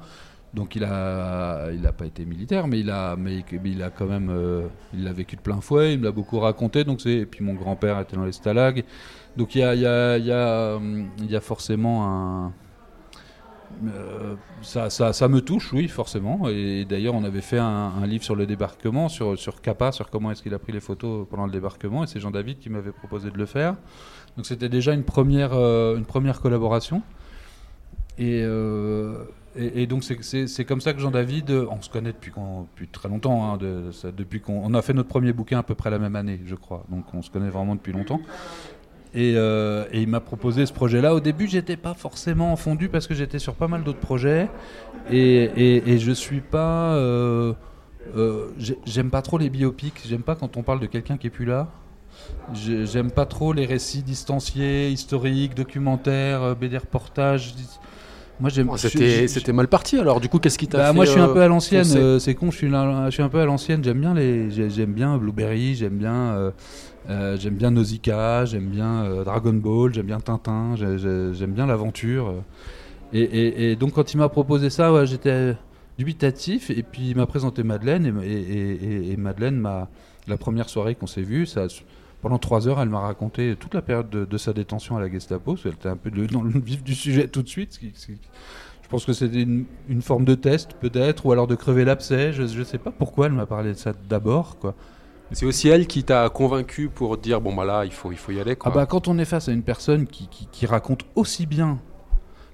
donc 0.53 0.75
il 0.75 0.83
a, 0.83 1.71
il 1.71 1.85
a 1.87 1.93
pas 1.93 2.05
été 2.05 2.25
militaire, 2.25 2.67
mais 2.67 2.79
il 2.79 2.89
a, 2.89 3.15
mais 3.15 3.43
il 3.63 3.83
a 3.83 3.89
quand 3.89 4.05
même, 4.05 4.29
euh, 4.29 4.67
il 4.93 5.05
l'a 5.05 5.13
vécu 5.13 5.37
de 5.37 5.41
plein 5.41 5.61
fouet. 5.61 5.93
Il 5.93 5.99
me 5.99 6.05
l'a 6.05 6.11
beaucoup 6.11 6.39
raconté. 6.39 6.83
Donc 6.83 6.99
c'est, 7.01 7.13
et 7.13 7.25
puis 7.25 7.43
mon 7.43 7.53
grand-père 7.53 7.99
était 7.99 8.17
dans 8.17 8.25
les 8.25 8.33
stalags. 8.33 8.83
Donc 9.37 9.55
il 9.55 9.59
y 9.59 9.63
a, 9.63 9.75
il 9.75 9.81
y 9.81 9.85
a, 9.85 10.17
il 10.17 10.25
y 10.25 10.31
a, 10.31 10.75
hum, 10.75 11.09
forcément 11.41 12.05
un 12.05 12.53
euh, 13.85 14.35
ça, 14.61 14.89
ça, 14.89 15.13
ça 15.13 15.27
me 15.29 15.41
touche, 15.41 15.71
oui, 15.73 15.87
forcément. 15.87 16.49
Et 16.49 16.85
d'ailleurs, 16.85 17.15
on 17.15 17.23
avait 17.23 17.41
fait 17.41 17.57
un, 17.57 18.05
livre 18.05 18.23
sur 18.23 18.35
le 18.35 18.45
débarquement, 18.45 19.07
sur, 19.07 19.37
sur 19.39 19.61
Kappa, 19.61 19.93
sur 19.93 20.09
comment 20.09 20.31
est-ce 20.31 20.43
qu'il 20.43 20.53
a 20.53 20.59
pris 20.59 20.73
les 20.73 20.81
photos 20.81 21.25
pendant 21.29 21.45
le 21.45 21.51
débarquement. 21.51 22.03
Et 22.03 22.07
c'est 22.07 22.19
Jean 22.19 22.31
David 22.31 22.59
qui 22.59 22.69
m'avait 22.69 22.91
proposé 22.91 23.31
de 23.31 23.37
le 23.37 23.45
faire. 23.45 23.75
Donc 24.35 24.45
c'était 24.45 24.69
déjà 24.69 24.93
une 24.93 25.03
première, 25.03 25.53
euh, 25.53 25.97
une 25.97 26.05
première 26.05 26.41
collaboration. 26.41 27.01
Et, 28.19 28.43
et, 29.55 29.87
donc 29.87 30.03
c'est- 30.03 30.65
comme 30.65 30.81
ça 30.81 30.93
que 30.93 30.99
Jean 30.99 31.11
David, 31.11 31.49
euh, 31.51 31.65
on 31.69 31.81
se 31.81 31.89
connaît 31.89 32.13
depuis, 32.13 32.31
depuis 32.31 32.87
très 32.87 33.09
longtemps. 33.09 33.53
hein, 33.53 33.57
depuis 34.17 34.39
qu'on 34.41 34.61
on 34.63 34.73
a 34.73 34.81
fait 34.81 34.93
notre 34.93 35.09
premier 35.09 35.33
bouquin 35.33 35.59
à 35.59 35.63
peu 35.63 35.75
près 35.75 35.89
la 35.89 35.99
même 35.99 36.15
année, 36.15 36.39
je 36.45 36.55
crois. 36.55 36.85
Donc 36.89 37.05
on 37.13 37.21
se 37.21 37.29
connaît 37.29 37.49
vraiment 37.49 37.75
depuis 37.75 37.91
longtemps. 37.93 38.21
Et, 39.13 39.33
euh, 39.35 39.85
et 39.91 40.01
il 40.01 40.07
m'a 40.07 40.21
proposé 40.21 40.65
ce 40.65 40.71
projet-là. 40.71 41.13
Au 41.13 41.19
début, 41.19 41.45
j'étais 41.47 41.75
pas 41.75 41.93
forcément 41.93 42.55
fondu 42.55 42.87
parce 42.87 43.07
que 43.07 43.13
j'étais 43.13 43.39
sur 43.39 43.55
pas 43.55 43.67
mal 43.67 43.83
d'autres 43.83 43.99
projets. 43.99 44.47
Et, 45.11 45.81
et, 45.85 45.99
je 45.99 46.11
suis 46.13 46.39
pas. 46.39 46.93
euh, 46.95 47.53
euh, 48.15 48.47
j'ai- 48.57 48.77
J'aime 48.85 49.09
pas 49.09 49.21
trop 49.21 49.37
les 49.37 49.49
biopics. 49.49 50.01
J'aime 50.07 50.23
pas 50.23 50.35
quand 50.35 50.55
on 50.55 50.63
parle 50.63 50.79
de 50.79 50.85
quelqu'un 50.85 51.17
qui 51.17 51.27
est 51.27 51.31
plus 51.31 51.43
là. 51.45 51.67
J'aime 52.53 53.11
pas 53.11 53.25
trop 53.25 53.51
les 53.51 53.65
récits 53.65 54.01
distanciés, 54.03 54.89
historiques, 54.89 55.55
documentaires, 55.55 56.41
euh, 56.43 56.55
BD 56.55 56.77
reportages. 56.77 57.53
Moi, 58.41 58.49
j'aime. 58.49 58.67
Je- 59.21 59.27
C'était 59.27 59.53
mal 59.53 59.67
parti 59.67 59.97
alors. 59.97 60.19
Du 60.19 60.27
coup, 60.27 60.39
qu'est-ce 60.39 60.57
qui 60.57 60.67
t'a 60.67 60.77
bah, 60.79 60.87
fait 60.87 60.93
moi, 60.93 61.05
je 61.05 61.11
suis 61.11 61.19
un 61.19 61.29
euh, 61.29 61.33
peu 61.33 61.41
à 61.41 61.47
l'ancienne. 61.47 61.85
euh, 61.95 62.19
c'est 62.19 62.33
con, 62.35 62.51
je 62.51 62.57
suis, 62.57 62.69
là- 62.69 63.05
je 63.05 63.11
suis 63.13 63.23
un 63.23 63.29
peu 63.29 63.39
à 63.39 63.45
l'ancienne. 63.45 63.83
J'aime 63.83 64.01
bien 64.01 64.13
les, 64.13 64.49
j'ai- 64.51 64.69
j'aime 64.69 64.93
bien 64.93 65.17
Blueberry, 65.17 65.75
j'aime 65.75 65.97
bien, 65.97 66.13
euh, 66.13 66.51
euh, 67.09 67.37
j'aime 67.39 67.53
bien 67.55 67.71
Nausicaa, 67.71 68.45
j'aime 68.45 68.65
bien 68.67 69.03
euh, 69.05 69.23
Dragon 69.23 69.53
Ball, 69.53 69.93
j'aime 69.93 70.07
bien 70.07 70.19
Tintin, 70.19 70.75
j'ai- 70.75 70.97
j'ai- 70.97 71.33
j'aime 71.33 71.51
bien 71.51 71.67
l'aventure. 71.67 72.33
Et, 73.13 73.21
et- 73.21 73.71
et 73.71 73.75
donc, 73.75 73.93
quand 73.93 74.13
il 74.13 74.17
m'a 74.17 74.29
proposé 74.29 74.69
ça, 74.69 74.91
ouais, 74.91 75.05
j'étais 75.05 75.55
dubitatif. 75.99 76.69
Et 76.71 76.81
puis, 76.83 77.09
il 77.11 77.15
m'a 77.17 77.25
présenté 77.27 77.61
Madeleine. 77.63 78.19
Et, 78.23 79.15
Madeleine 79.17 79.57
m'a, 79.57 79.87
la 80.27 80.37
première 80.37 80.67
soirée 80.69 80.95
qu'on 80.95 81.07
s'est 81.07 81.21
vu, 81.21 81.45
ça. 81.45 81.67
Pendant 82.21 82.37
trois 82.37 82.67
heures, 82.67 82.79
elle 82.79 82.89
m'a 82.89 82.99
raconté 82.99 83.55
toute 83.59 83.73
la 83.73 83.81
période 83.81 84.09
de, 84.09 84.25
de 84.25 84.37
sa 84.37 84.53
détention 84.53 84.95
à 84.97 85.01
la 85.01 85.09
Gestapo. 85.09 85.53
parce 85.53 85.63
qu'elle 85.63 85.73
était 85.73 85.89
un 85.89 85.97
peu 85.97 86.11
de- 86.11 86.25
dans 86.27 86.43
le 86.43 86.51
vif 86.59 86.83
du 86.83 86.93
sujet 86.95 87.27
tout 87.27 87.41
de 87.41 87.47
suite. 87.49 87.73
ce 87.73 87.79
qui- 87.79 87.91
ce 87.95 88.05
qui- 88.07 88.17
je 88.83 88.87
pense 88.89 89.05
que 89.05 89.13
c'était 89.13 89.41
une, 89.41 89.65
une 89.89 90.01
forme 90.01 90.25
de 90.25 90.35
test, 90.35 90.73
peut-être, 90.79 91.25
ou 91.25 91.31
alors 91.31 91.47
de 91.47 91.55
crever 91.55 91.85
l'abcès. 91.85 92.33
Je 92.33 92.43
ne 92.43 92.63
sais 92.63 92.77
pas 92.77 92.91
pourquoi 92.91 93.27
elle 93.27 93.31
m'a 93.33 93.45
parlé 93.45 93.69
de 93.71 93.77
ça 93.77 93.93
d'abord. 94.09 94.57
quoi. 94.59 94.75
C'est 95.31 95.45
aussi 95.45 95.69
elle 95.69 95.87
qui 95.87 96.03
t'a 96.03 96.27
convaincu 96.29 96.89
pour 96.89 97.17
dire 97.17 97.39
bon 97.39 97.55
bah 97.55 97.63
là 97.63 97.85
il 97.85 97.91
faut 97.93 98.11
il 98.11 98.17
faut 98.17 98.33
y 98.33 98.39
aller 98.41 98.57
Ah 98.65 98.69
bah, 98.69 98.85
quand 98.85 99.07
on 99.07 99.17
est 99.17 99.23
face 99.23 99.47
à 99.47 99.53
une 99.53 99.63
personne 99.63 100.05
qui, 100.05 100.27
qui- 100.27 100.45
qui 100.51 100.65
raconte 100.65 101.05
aussi 101.15 101.45
bien, 101.45 101.79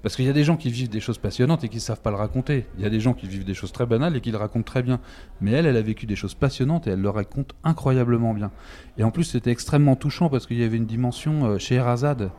parce 0.02 0.16
qu'il 0.16 0.24
y 0.24 0.28
a 0.28 0.32
des 0.32 0.44
gens 0.44 0.56
qui 0.56 0.70
vivent 0.70 0.88
des 0.88 1.00
choses 1.00 1.18
passionnantes 1.18 1.64
et 1.64 1.68
qui 1.68 1.76
ne 1.76 1.80
savent 1.80 2.00
pas 2.00 2.10
le 2.10 2.16
raconter. 2.16 2.66
Il 2.78 2.84
y 2.84 2.86
a 2.86 2.90
des 2.90 3.00
gens 3.00 3.14
qui 3.14 3.26
vivent 3.26 3.44
des 3.44 3.54
choses 3.54 3.72
très 3.72 3.86
banales 3.86 4.16
et 4.16 4.20
qui 4.20 4.30
le 4.30 4.36
racontent 4.38 4.64
très 4.64 4.82
bien. 4.82 5.00
Mais 5.40 5.50
elle, 5.52 5.66
elle 5.66 5.76
a 5.76 5.82
vécu 5.82 6.06
des 6.06 6.16
choses 6.16 6.34
passionnantes 6.34 6.86
et 6.86 6.90
elle 6.90 7.00
le 7.02 7.10
raconte 7.10 7.54
incroyablement 7.64 8.34
bien. 8.34 8.50
Et 8.96 9.04
en 9.04 9.10
plus, 9.10 9.24
c'était 9.24 9.50
extrêmement 9.50 9.96
touchant 9.96 10.28
parce 10.28 10.46
qu'il 10.46 10.58
y 10.58 10.64
avait 10.64 10.76
une 10.76 10.86
dimension 10.86 11.46
euh, 11.46 11.58
chez 11.58 11.76
Erazade. 11.76 12.30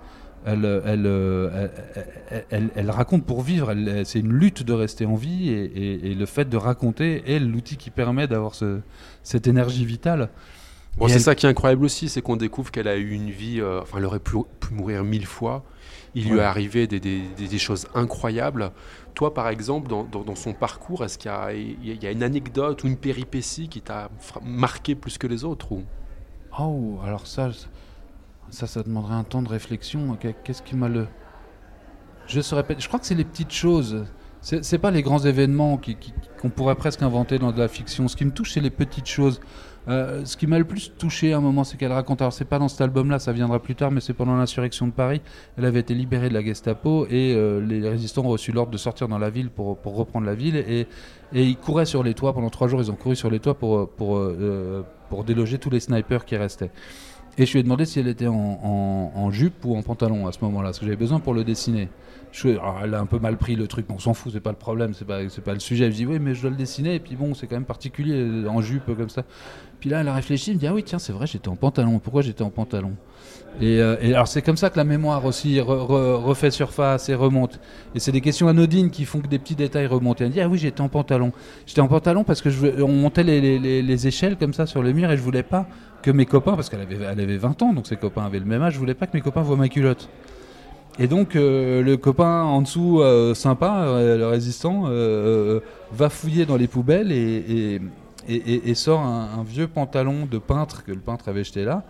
Elle, 0.45 0.63
euh, 0.63 0.79
euh, 0.85 1.67
elle, 1.93 2.05
elle- 2.29 2.45
elle- 2.49 2.69
elle 2.75 2.91
raconte 2.91 3.25
pour 3.25 3.41
vivre. 3.41 3.73
C'est 4.05 4.19
une 4.19 4.31
lutte 4.31 4.63
de 4.63 4.71
rester 4.71 5.05
en 5.05 5.15
vie 5.15 5.49
et, 5.49 6.15
le 6.15 6.25
fait 6.25 6.47
de 6.47 6.55
raconter 6.55 7.23
est 7.29 7.39
l'outil 7.39 7.75
qui 7.75 7.89
permet 7.89 8.25
d'avoir 8.27 8.55
ce- 8.55 8.79
cette 9.21 9.47
énergie 9.47 9.83
vitale. 9.85 10.29
Bon, 10.99 11.07
c'est 11.07 11.15
elle- 11.15 11.21
ça 11.21 11.35
qui 11.35 11.45
est 11.45 11.49
incroyable 11.49 11.85
aussi, 11.85 12.09
c'est 12.09 12.21
qu'on 12.21 12.35
découvre 12.35 12.71
qu'elle 12.71 12.87
a 12.87 12.97
eu 12.97 13.11
une 13.11 13.29
vie, 13.29 13.59
euh, 13.61 13.81
enfin, 13.81 13.97
elle 13.99 14.05
aurait 14.05 14.19
pu, 14.19 14.37
pu 14.59 14.73
mourir 14.73 15.03
mille 15.03 15.25
fois. 15.25 15.63
Il 16.15 16.29
lui 16.29 16.39
est 16.39 16.41
arrivé 16.43 16.87
des, 16.87 16.99
des- 16.99 17.21
des- 17.37 17.47
des 17.47 17.59
choses 17.59 17.87
incroyables. 17.95 18.71
Toi, 19.13 19.33
par 19.33 19.47
exemple, 19.49 19.87
dans, 19.87 20.03
dans- 20.03 20.23
dans 20.23 20.35
son 20.35 20.53
parcours, 20.53 21.03
est-ce 21.05 21.17
qu'il 21.17 21.29
y 21.29 21.33
a, 21.33 21.53
y 21.53 22.11
une 22.11 22.23
anecdote 22.23 22.83
ou 22.83 22.87
une 22.87 22.97
péripétie 22.97 23.69
qui 23.69 23.81
t'a 23.81 24.09
marqué 24.43 24.95
plus 24.95 25.17
que 25.17 25.27
les 25.27 25.43
autres 25.43 25.71
ou... 25.71 25.83
Oh, 26.59 26.97
alors 27.05 27.27
ça, 27.27 27.51
ça, 28.49 28.65
ça 28.67 28.81
demanderait 28.83 29.13
un 29.13 29.23
temps 29.23 29.43
de 29.43 29.49
réflexion. 29.49 30.15
Qu'est- 30.19 30.35
Qu'est-ce 30.43 30.63
qui 30.63 30.75
m'a 30.75 30.89
le. 30.89 31.07
Je 32.27 32.41
saurais 32.41 32.63
pas. 32.63 32.73
Je 32.77 32.87
crois 32.87 32.99
que 32.99 33.05
c'est 33.05 33.15
les 33.15 33.23
petites 33.23 33.51
choses. 33.53 34.05
C'est 34.41 34.77
pas 34.79 34.89
les 34.89 35.01
grands 35.03 35.19
événements 35.19 35.77
qui- 35.77 35.97
qu'on 36.41 36.49
pourrait 36.49 36.75
presque 36.75 37.01
inventer 37.03 37.37
dans 37.39 37.51
de 37.51 37.59
la 37.59 37.67
fiction. 37.67 38.07
Ce 38.07 38.15
qui 38.15 38.23
me 38.25 38.31
touche, 38.31 38.53
c'est 38.53 38.61
les 38.61 38.69
petites 38.71 39.05
choses. 39.07 39.41
Euh, 39.87 40.23
ce 40.25 40.37
qui 40.37 40.45
m'a 40.45 40.59
le 40.59 40.65
plus 40.65 40.91
touché 40.97 41.33
à 41.33 41.37
un 41.37 41.41
moment, 41.41 41.63
c'est 41.63 41.77
qu'elle 41.77 41.91
raconte. 41.91 42.21
Alors, 42.21 42.33
c'est 42.33 42.45
pas 42.45 42.59
dans 42.59 42.67
cet 42.67 42.81
album-là, 42.81 43.19
ça 43.19 43.31
viendra 43.31 43.59
plus 43.59 43.75
tard, 43.75 43.91
mais 43.91 44.01
c'est 44.01 44.13
pendant 44.13 44.35
l'insurrection 44.35 44.87
de 44.87 44.91
Paris. 44.91 45.21
Elle 45.57 45.65
avait 45.65 45.79
été 45.79 45.93
libérée 45.93 46.29
de 46.29 46.33
la 46.33 46.43
Gestapo 46.43 47.05
et 47.09 47.33
euh, 47.35 47.59
les 47.59 47.87
résistants 47.87 48.25
ont 48.25 48.29
reçu 48.29 48.51
l'ordre 48.51 48.71
de 48.71 48.77
sortir 48.77 49.07
dans 49.07 49.17
la 49.17 49.29
ville 49.29 49.49
pour, 49.49 49.77
reprendre 49.83 50.25
la 50.25 50.35
ville. 50.35 50.55
Et, 50.55 50.87
ils 51.31 51.57
couraient 51.57 51.85
sur 51.85 52.03
les 52.03 52.13
toits. 52.13 52.33
Pendant 52.33 52.49
trois 52.49 52.67
jours, 52.67 52.81
ils 52.81 52.91
ont 52.91 52.95
couru 52.95 53.15
sur 53.15 53.29
les 53.29 53.39
toits 53.39 53.57
pour, 53.57 53.77
euh, 53.77 54.85
pour 55.09 55.23
déloger 55.23 55.59
tous 55.59 55.69
les 55.69 55.79
snipers 55.79 56.25
qui 56.25 56.35
restaient. 56.35 56.71
Et 57.39 57.45
je 57.45 57.53
lui 57.53 57.59
ai 57.61 57.63
demandé 57.63 57.85
si 57.85 57.99
elle 57.99 58.07
était 58.07 58.27
en, 58.27 58.35
en- 59.15 59.31
jupe 59.31 59.63
ou 59.63 59.75
en 59.77 59.81
pantalon 59.81 60.27
à 60.27 60.31
ce 60.31 60.39
moment-là, 60.41 60.67
parce 60.69 60.79
que 60.79 60.85
j'avais 60.85 60.97
besoin 60.97 61.19
pour 61.19 61.33
le 61.33 61.43
dessiner. 61.43 61.87
Alors, 62.45 62.81
elle 62.83 62.93
a 62.93 62.99
un 62.99 63.05
peu 63.05 63.17
mal 63.17 63.37
pris 63.37 63.55
le 63.55 63.65
truc, 63.67 63.85
mais 63.89 63.95
on 63.95 63.99
s'en 63.99 64.13
fout, 64.13 64.31
c'est 64.33 64.39
pas 64.39 64.51
le 64.51 64.57
problème, 64.57 64.93
c'est 64.93 65.05
pas, 65.05 65.19
pas 65.45 65.53
le 65.53 65.59
sujet. 65.59 65.89
Je 65.89 65.95
dis 65.95 66.05
oui, 66.05 66.19
mais 66.19 66.35
je 66.35 66.41
dois 66.41 66.49
le 66.51 66.55
dessiner, 66.57 66.95
et 66.95 66.99
puis 66.99 67.15
bon, 67.15 67.33
c'est 67.33 67.47
quand 67.47 67.55
même 67.55 67.65
particulier 67.65 68.45
en 68.47 68.61
jupe 68.61 68.85
comme 68.95 69.09
ça. 69.09 69.23
Puis 69.79 69.89
là, 69.89 70.01
elle 70.01 70.07
a 70.09 70.13
réfléchi, 70.13 70.51
elle 70.51 70.55
me 70.57 70.59
dit 70.59 70.67
ah 70.67 70.73
oui, 70.73 70.83
tiens, 70.83 70.99
c'est 70.99 71.13
vrai, 71.13 71.27
j'étais 71.27 71.47
en 71.47 71.55
pantalon. 71.55 71.99
Pourquoi 71.99 72.21
j'étais 72.21 72.43
en 72.43 72.49
pantalon? 72.49 72.97
Et, 73.61 73.81
euh, 73.81 73.95
et 74.01 74.13
alors 74.13 74.27
c'est 74.27 74.41
comme 74.41 74.57
ça 74.57 74.69
que 74.69 74.77
la 74.77 74.83
mémoire 74.83 75.25
aussi 75.25 75.55
re- 75.57 75.63
re- 75.65 76.15
refait 76.15 76.51
surface 76.51 77.09
et 77.09 77.15
remonte. 77.15 77.59
Et 77.95 77.99
c'est 77.99 78.11
des 78.11 78.21
questions 78.21 78.47
anodines 78.47 78.89
qui 78.91 79.05
font 79.05 79.19
que 79.19 79.27
des 79.27 79.39
petits 79.39 79.55
détails 79.55 79.87
remontent. 79.87 80.23
Et 80.23 80.27
me 80.27 80.33
dit 80.33 80.39
ah 80.39 80.47
oui 80.47 80.57
j'étais 80.59 80.81
en 80.81 80.87
pantalon. 80.87 81.31
J'étais 81.65 81.81
en 81.81 81.87
pantalon 81.87 82.23
parce 82.23 82.41
que 82.41 82.49
on 82.81 82.87
montait 82.93 83.23
les, 83.23 83.41
les- 83.41 83.59
les- 83.59 83.81
les 83.81 84.07
échelles 84.07 84.37
comme 84.37 84.53
ça 84.53 84.65
sur 84.65 84.81
le 84.83 84.93
mur 84.93 85.11
et 85.11 85.17
je 85.17 85.21
voulais 85.21 85.43
pas 85.43 85.65
que 86.03 86.11
mes 86.11 86.25
copains, 86.25 86.55
parce 86.55 86.69
qu'elle 86.69 86.79
avait, 86.81 86.95
elle 86.95 87.19
avait 87.19 87.37
20 87.37 87.61
ans 87.63 87.73
donc 87.73 87.87
ses 87.87 87.97
copains 87.97 88.23
avaient 88.23 88.39
le 88.39 88.45
même 88.45 88.61
âge, 88.61 88.73
je 88.75 88.79
voulais 88.79 88.93
pas 88.93 89.07
que 89.07 89.17
mes 89.17 89.21
copains 89.21 89.41
voient 89.41 89.57
ma 89.57 89.67
culotte. 89.67 90.07
Et 90.97 91.07
donc 91.07 91.35
euh, 91.35 91.81
le 91.81 91.97
copain 91.97 92.43
en 92.43 92.61
dessous, 92.61 93.01
euh, 93.01 93.33
sympa, 93.33 93.85
le 93.99 94.25
résistant, 94.27 94.83
va 95.91 96.09
fouiller 96.09 96.45
dans 96.45 96.55
les 96.57 96.67
poubelles 96.67 97.11
et, 97.11 97.81
sort 98.75 99.01
un 99.01 99.43
vieux 99.43 99.67
pantalon 99.67 100.27
de 100.29 100.37
peintre 100.37 100.83
que 100.85 100.91
le 100.91 100.99
peintre 100.99 101.27
avait 101.29 101.43
jeté 101.43 101.65
là. 101.65 101.83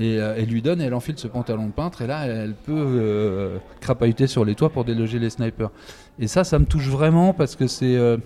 Et, 0.00 0.20
euh, 0.20 0.36
et 0.36 0.46
lui 0.46 0.62
donne, 0.62 0.80
elle 0.80 0.94
enfile 0.94 1.18
ce 1.18 1.26
pantalon 1.26 1.66
de 1.66 1.72
peintre, 1.72 2.02
et 2.02 2.06
là 2.06 2.24
elle, 2.26 2.30
elle 2.30 2.54
peut 2.54 2.72
euh, 2.76 3.58
crapahuter 3.80 4.26
sur 4.26 4.44
les 4.44 4.54
toits 4.54 4.70
pour 4.70 4.84
déloger 4.84 5.18
les 5.18 5.30
snipers. 5.30 5.70
Et 6.18 6.28
ça, 6.28 6.44
ça 6.44 6.58
me 6.58 6.66
touche 6.66 6.88
vraiment 6.88 7.32
parce 7.32 7.56
que 7.56 7.66
c'est. 7.66 7.96
euh, 7.96 8.16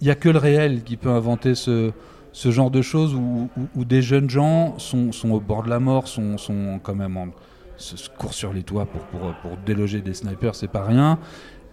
Il 0.00 0.04
n'y 0.04 0.10
a 0.10 0.14
que 0.14 0.28
le 0.28 0.38
réel 0.38 0.82
qui 0.82 0.96
peut 0.96 1.08
inventer 1.08 1.54
ce, 1.54 1.92
genre 2.34 2.70
de 2.70 2.82
choses 2.82 3.14
où, 3.14 3.48
des 3.84 4.02
jeunes 4.02 4.28
gens 4.28 4.78
sont, 4.78 5.10
au 5.30 5.40
bord 5.40 5.62
de 5.62 5.70
la 5.70 5.80
mort, 5.80 6.08
sont, 6.08 6.36
quand 6.82 6.94
même 6.94 7.16
en. 7.16 7.28
se, 7.76 8.08
courent 8.10 8.34
sur 8.34 8.52
les 8.52 8.62
toits 8.62 8.86
pour, 8.86 9.00
pour 9.42 9.56
déloger 9.64 10.02
des 10.02 10.14
snipers, 10.14 10.54
c'est 10.54 10.68
pas 10.68 10.84
rien. 10.84 11.18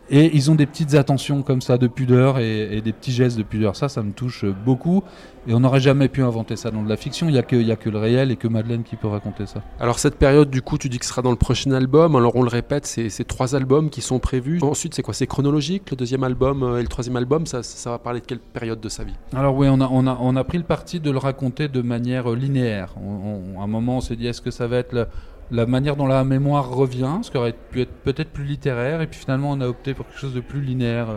Et 0.09 0.35
ils 0.35 0.51
ont 0.51 0.55
des 0.55 0.65
petites 0.65 0.95
attentions 0.95 1.41
comme 1.43 1.61
ça 1.61 1.77
de 1.77 1.87
pudeur 1.87 2.37
et, 2.37 2.77
et 2.77 2.81
des 2.81 2.91
petits 2.91 3.13
gestes 3.13 3.37
de 3.37 3.43
pudeur. 3.43 3.75
Ça, 3.75 3.87
ça 3.87 4.03
me 4.03 4.11
touche 4.11 4.43
beaucoup. 4.65 5.01
Et 5.47 5.53
on 5.53 5.61
n'aurait 5.61 5.79
jamais 5.79 6.07
pu 6.09 6.21
inventer 6.23 6.55
ça 6.55 6.71
dans 6.71 6.83
de 6.83 6.89
la 6.89 6.97
fiction. 6.97 7.27
Il 7.27 7.33
n'y 7.33 7.37
a, 7.37 7.43
que- 7.43 7.55
y 7.55 7.71
a 7.71 7.75
que 7.75 7.89
le 7.89 7.97
réel 7.97 8.29
et 8.31 8.35
que 8.35 8.47
Madeleine 8.47 8.83
qui 8.83 8.95
peut 8.95 9.07
raconter 9.07 9.45
ça. 9.45 9.61
Alors 9.79 9.99
cette 9.99 10.15
période, 10.15 10.49
du 10.49 10.61
coup, 10.61 10.77
tu 10.77 10.87
dis 10.89 10.99
que 10.99 11.05
ce 11.05 11.09
sera 11.11 11.21
dans 11.21 11.31
le 11.31 11.37
prochain 11.37 11.71
album. 11.71 12.15
Alors 12.15 12.35
on 12.35 12.43
le 12.43 12.49
répète, 12.49 12.85
c'est 12.85 13.27
trois 13.27 13.55
albums 13.55 13.89
qui 13.89 14.01
sont 14.01 14.19
prévus. 14.19 14.59
Ensuite, 14.61 14.93
c'est 14.93 15.01
quoi? 15.03 15.13
C'est 15.13 15.27
chronologique, 15.27 15.89
le 15.91 15.97
deuxième 15.97 16.23
album 16.23 16.63
euh, 16.63 16.79
et 16.79 16.81
le 16.81 16.87
troisième 16.89 17.15
album? 17.15 17.45
Ça, 17.45 17.63
ça 17.63 17.89
va 17.89 17.97
parler 17.97 18.19
de 18.19 18.25
quelle 18.25 18.39
période 18.39 18.79
de 18.81 18.89
sa 18.89 19.03
vie? 19.03 19.13
Alors 19.35 19.55
oui, 19.55 19.67
on 19.69 19.79
a, 19.81 19.87
on, 19.91 20.05
a, 20.07 20.17
on 20.21 20.35
a 20.35 20.43
pris 20.43 20.57
le 20.57 20.63
parti 20.65 20.99
de 20.99 21.11
le 21.11 21.17
raconter 21.17 21.67
de 21.69 21.81
manière 21.81 22.31
euh, 22.31 22.35
linéaire. 22.35 22.93
On- 23.01 23.55
on- 23.57 23.61
à 23.61 23.63
un 23.63 23.67
moment, 23.67 23.97
on 23.97 24.01
s'est 24.01 24.15
dit, 24.15 24.27
est-ce 24.27 24.41
que 24.41 24.51
ça 24.51 24.67
va 24.67 24.77
être 24.77 24.93
la, 24.93 25.07
la 25.51 25.65
manière 25.65 25.95
dont 25.95 26.07
la 26.07 26.23
mémoire 26.23 26.69
revient, 26.69 27.19
ce 27.21 27.31
qui 27.31 27.37
aurait 27.37 27.55
pu 27.71 27.81
être 27.81 27.93
peut-être 28.03 28.29
plus 28.29 28.45
littéraire, 28.45 29.01
et 29.01 29.07
puis 29.07 29.19
finalement, 29.19 29.51
on 29.51 29.61
a 29.61 29.67
opté 29.67 29.93
pour 29.93 30.07
quelque 30.07 30.19
chose 30.19 30.33
de 30.33 30.41
plus 30.41 30.61
linéaire. 30.61 31.07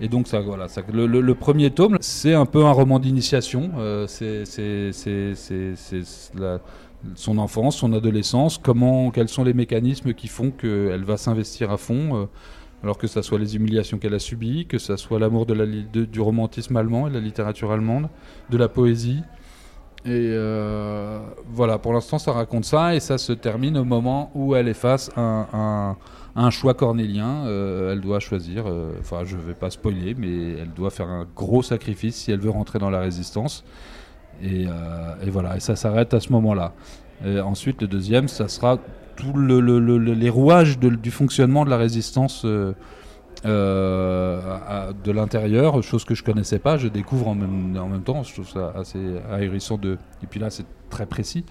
Et 0.00 0.08
donc, 0.08 0.26
ça, 0.26 0.40
voilà, 0.40 0.66
le, 0.92 1.34
premier 1.34 1.70
tome, 1.70 1.98
c'est 2.00 2.34
un 2.34 2.46
peu 2.46 2.64
un 2.64 2.72
roman 2.72 2.98
d'initiation. 2.98 3.70
euh, 3.78 4.06
c'est 4.06 4.44
son 7.14 7.38
enfance, 7.38 7.76
son 7.76 7.92
adolescence, 7.92 8.58
comment, 8.58 9.10
quels 9.10 9.28
sont 9.28 9.44
les 9.44 9.52
mécanismes 9.52 10.14
qui 10.14 10.26
font 10.26 10.50
qu'elle 10.50 11.04
va 11.04 11.16
s'investir 11.16 11.70
à 11.70 11.76
fond. 11.76 12.16
euh, 12.16 12.26
alors 12.84 12.98
que 12.98 13.06
ça 13.06 13.22
soit 13.22 13.38
les 13.38 13.56
humiliations 13.56 13.96
qu'elle 13.96 14.12
a 14.12 14.18
subies, 14.18 14.66
que 14.66 14.76
ça 14.76 14.98
soit 14.98 15.18
l'amour 15.18 15.46
du 15.46 16.20
romantisme 16.20 16.76
allemand 16.76 17.06
et 17.06 17.10
de 17.10 17.14
la 17.14 17.20
littérature 17.20 17.72
allemande, 17.72 18.10
de 18.50 18.58
la 18.58 18.68
poésie. 18.68 19.22
Et 20.06 20.10
euh, 20.32 21.18
voilà, 21.48 21.78
pour 21.78 21.92
l'instant, 21.94 22.18
ça 22.18 22.32
raconte 22.32 22.64
ça 22.66 22.94
et 22.94 23.00
ça 23.00 23.16
se 23.16 23.32
termine 23.32 23.78
au 23.78 23.84
moment 23.84 24.30
où 24.34 24.54
elle 24.54 24.68
est 24.68 24.74
face 24.74 25.10
à 25.16 25.20
un, 25.20 25.46
un- 25.52 25.96
un 26.36 26.50
choix 26.50 26.74
cornélien. 26.74 27.46
Euh, 27.46 27.92
elle 27.92 28.00
doit 28.02 28.20
choisir, 28.20 28.64
euh, 28.66 28.92
enfin, 29.00 29.20
je 29.24 29.36
vais 29.36 29.54
pas 29.54 29.70
spoiler, 29.70 30.14
mais 30.18 30.58
elle 30.60 30.72
doit 30.74 30.90
faire 30.90 31.08
un 31.08 31.26
gros 31.34 31.62
sacrifice 31.62 32.16
si 32.16 32.32
elle 32.32 32.40
veut 32.40 32.50
rentrer 32.50 32.78
dans 32.78 32.90
la 32.90 33.00
résistance. 33.00 33.64
Et, 34.42 34.66
euh, 34.68 35.14
et 35.26 35.30
voilà, 35.30 35.56
et 35.56 35.60
ça 35.60 35.74
s'arrête 35.76 36.12
à 36.12 36.20
ce 36.20 36.30
moment-là. 36.32 36.72
Ensuite, 37.44 37.80
le 37.80 37.88
deuxième, 37.88 38.28
ça 38.28 38.48
sera 38.48 38.78
tout 39.16 39.32
le, 39.32 39.60
le- 39.60 39.78
le- 39.78 39.96
le- 39.96 40.12
les 40.12 40.28
rouages 40.28 40.78
de- 40.78 40.90
du 40.90 41.10
fonctionnement 41.12 41.64
de 41.64 41.70
la 41.70 41.76
résistance 41.78 42.42
euh, 42.44 42.72
à- 43.48 44.92
de 44.92 45.12
l'intérieur, 45.12 45.82
chose 45.82 46.04
que 46.04 46.14
je 46.14 46.22
connaissais 46.22 46.58
pas, 46.58 46.76
je 46.76 46.88
découvre 46.88 47.28
en 47.28 47.34
même, 47.34 47.76
en 47.76 47.88
même 47.88 48.02
temps, 48.02 48.22
je 48.22 48.32
trouve 48.32 48.48
ça 48.48 48.72
assez 48.76 48.98
ahurissant 49.30 49.76
de... 49.76 49.98
Et 50.22 50.26
puis 50.26 50.40
là, 50.40 50.50
c'est 50.50 50.66
très 50.90 51.06
précis. 51.06 51.44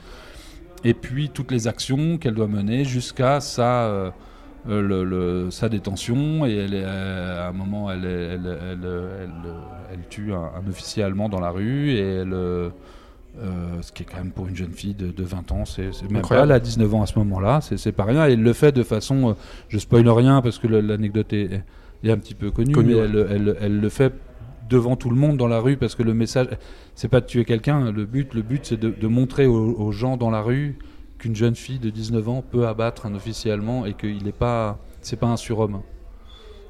Et 0.83 0.93
puis 0.93 1.29
toutes 1.29 1.51
les 1.51 1.67
actions 1.67 2.17
qu'elle 2.17 2.33
doit 2.33 2.47
mener 2.47 2.83
jusqu'à 2.83 3.39
sa, 3.39 3.85
euh, 3.85 4.11
euh, 4.69 4.81
le- 4.81 5.03
le- 5.03 5.51
sa 5.51 5.69
détention. 5.69 6.45
Et 6.45 6.55
elle 6.55 6.73
est, 6.73 6.83
euh, 6.83 7.45
à 7.45 7.49
un 7.49 7.53
moment, 7.53 7.89
elle, 7.91 8.05
est- 8.05 8.09
elle, 8.35 8.57
elle, 8.61 8.79
elle, 9.21 9.31
elle 9.93 10.07
tue 10.09 10.33
un, 10.33 10.49
un 10.63 10.67
officier 10.69 11.03
allemand 11.03 11.29
dans 11.29 11.39
la 11.39 11.51
rue 11.51 11.91
et 11.91 11.99
elle... 11.99 12.33
euh, 12.33 12.69
euh, 13.41 13.81
ce 13.81 13.91
qui 13.91 14.03
est 14.03 14.05
quand 14.05 14.17
même 14.19 14.29
pour 14.31 14.47
une 14.47 14.55
jeune 14.55 14.73
fille 14.73 14.93
de, 14.93 15.07
de 15.09 15.23
20 15.23 15.51
ans, 15.53 15.65
c'est 15.65 15.85
même 16.11 16.21
pas, 16.21 16.43
elle 16.43 16.51
a 16.51 16.59
19 16.59 16.93
ans 16.93 17.01
à 17.01 17.07
ce 17.07 17.17
moment-là, 17.17 17.61
c'est 17.61 17.77
c'est 17.77 17.91
pas 17.91 18.03
rien. 18.03 18.27
Et 18.27 18.33
elle 18.33 18.43
le 18.43 18.53
fait 18.53 18.71
de 18.71 18.83
façon, 18.83 19.31
euh, 19.31 19.33
je 19.69 19.79
spoil 19.79 20.07
rien 20.07 20.43
parce 20.43 20.59
que 20.59 20.67
l'anecdote 20.67 21.33
est, 21.33 21.45
est 21.51 21.63
un 22.11 22.17
petit 22.17 22.35
peu 22.35 22.51
connue, 22.51 22.73
mais 22.75 22.93
ouais. 22.95 23.01
elle, 23.05 23.27
elle- 23.29 23.57
elle 23.61 23.79
le 23.79 23.89
fait 23.89 24.13
devant 24.69 24.95
tout 24.95 25.09
le 25.09 25.15
monde 25.15 25.37
dans 25.37 25.47
la 25.47 25.59
rue 25.59 25.77
parce 25.77 25.95
que 25.95 26.03
le 26.03 26.13
message, 26.13 26.47
c'est 26.95 27.07
pas 27.07 27.21
de 27.21 27.25
tuer 27.25 27.45
quelqu'un. 27.45 27.91
Le 27.91 28.05
but, 28.05 28.33
le 28.33 28.41
but, 28.41 28.65
c'est 28.65 28.77
de, 28.79 28.89
de 28.89 29.07
montrer 29.07 29.45
aux, 29.45 29.73
aux 29.73 29.91
gens 29.91 30.17
dans 30.17 30.29
la 30.31 30.41
rue 30.41 30.77
qu'une 31.19 31.35
jeune 31.35 31.55
fille 31.55 31.79
de 31.79 31.89
19 31.89 32.27
ans 32.29 32.41
peut 32.49 32.67
abattre 32.67 33.05
un 33.05 33.13
officier 33.15 33.51
allemand 33.51 33.85
et 33.85 33.93
qu'il 33.93 34.23
n'est 34.23 34.31
pas, 34.31 34.79
c'est 35.01 35.17
pas 35.19 35.27
un 35.27 35.37
surhomme. 35.37 35.81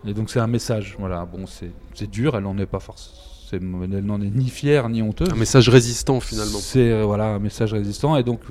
Et 0.05 0.13
donc 0.13 0.29
c'est 0.29 0.39
un 0.39 0.47
message. 0.47 0.95
Voilà. 0.99 1.25
Bon, 1.25 1.45
c'est 1.47 2.09
dur. 2.11 2.35
Elle 2.35 2.43
n'en 2.43 2.57
est 2.57 2.65
pas 2.65 2.79
forcément. 2.79 3.83
Elle 3.83 4.05
n'en 4.05 4.19
est 4.21 4.29
ni 4.31 4.49
fière 4.49 4.89
ni 4.89 5.01
honteuse. 5.01 5.29
Un 5.31 5.35
message 5.35 5.69
résistant 5.69 6.19
finalement. 6.19 6.57
C'est 6.59 6.91
euh, 6.91 7.03
voilà 7.05 7.35
un 7.35 7.39
message 7.39 7.71
résistant 7.73 8.17
et 8.17 8.23
donc 8.23 8.41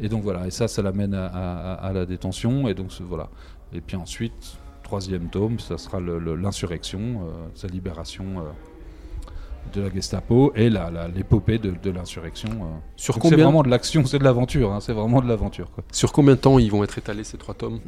et 0.00 0.08
donc 0.08 0.22
voilà 0.22 0.46
et 0.46 0.50
ça 0.50 0.68
ça 0.68 0.82
l'amène 0.82 1.14
à, 1.14 1.26
à- 1.26 1.72
à 1.74 1.92
la 1.92 2.06
détention 2.06 2.68
et 2.68 2.74
donc 2.74 2.90
voilà 3.00 3.28
et 3.72 3.80
puis 3.80 3.96
ensuite 3.96 4.58
troisième 4.86 5.26
tome 5.28 5.58
ça 5.58 5.76
sera 5.78 5.98
l'insurrection 6.00 7.00
euh, 7.00 7.46
sa 7.54 7.66
libération 7.66 8.24
euh, 8.38 8.42
de 9.74 9.80
la 9.82 9.90
Gestapo 9.92 10.52
et 10.54 10.70
l'épopée 11.14 11.58
de, 11.58 11.72
de 11.82 11.90
l'insurrection. 11.90 12.48
euh. 12.50 12.78
Sur 12.96 13.14
C'est 13.20 13.34
vraiment 13.34 13.62
de 13.64 13.68
l'action, 13.68 14.04
c'est 14.06 14.18
de 14.20 14.24
l'aventure, 14.24 14.72
hein, 14.72 14.78
c'est 14.80 14.92
vraiment 14.92 15.20
de 15.20 15.28
l'aventure. 15.28 15.68
sur 15.92 16.12
combien 16.12 16.34
de 16.34 16.40
temps 16.40 16.58
ils 16.60 16.70
vont 16.70 16.84
être 16.84 16.96
étalés 16.98 17.24
ces 17.24 17.36
trois 17.36 17.54
tomes? 17.54 17.80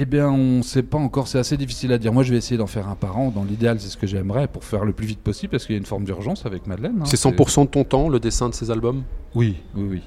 Eh 0.00 0.04
bien, 0.06 0.28
on 0.28 0.58
ne 0.58 0.62
sait 0.62 0.84
pas 0.84 0.96
encore, 0.98 1.26
c'est 1.26 1.40
assez 1.40 1.56
difficile 1.56 1.92
à 1.92 1.98
dire. 1.98 2.12
Moi, 2.12 2.22
je 2.22 2.30
vais 2.30 2.36
essayer 2.38 2.56
d'en 2.56 2.68
faire 2.68 2.86
un 2.88 2.94
par 2.94 3.18
an. 3.18 3.30
Dans 3.30 3.42
l'idéal, 3.42 3.80
c'est 3.80 3.88
ce 3.88 3.96
que 3.96 4.06
j'aimerais 4.06 4.46
pour 4.46 4.62
faire 4.62 4.84
le 4.84 4.92
plus 4.92 5.06
vite 5.08 5.18
possible 5.18 5.50
parce 5.50 5.66
qu'il 5.66 5.74
y 5.74 5.78
a 5.78 5.80
une 5.80 5.86
forme 5.86 6.04
d'urgence 6.04 6.46
avec 6.46 6.68
Madeleine. 6.68 6.98
hein. 7.00 7.04
C'est 7.04 7.16
100% 7.18 7.62
de 7.64 7.66
ton 7.70 7.82
temps, 7.82 8.08
le 8.08 8.20
dessin 8.20 8.48
de 8.48 8.54
ces 8.54 8.70
albums? 8.70 9.02
Oui, 9.34 9.56
oui, 9.74 9.86
oui. 9.90 10.02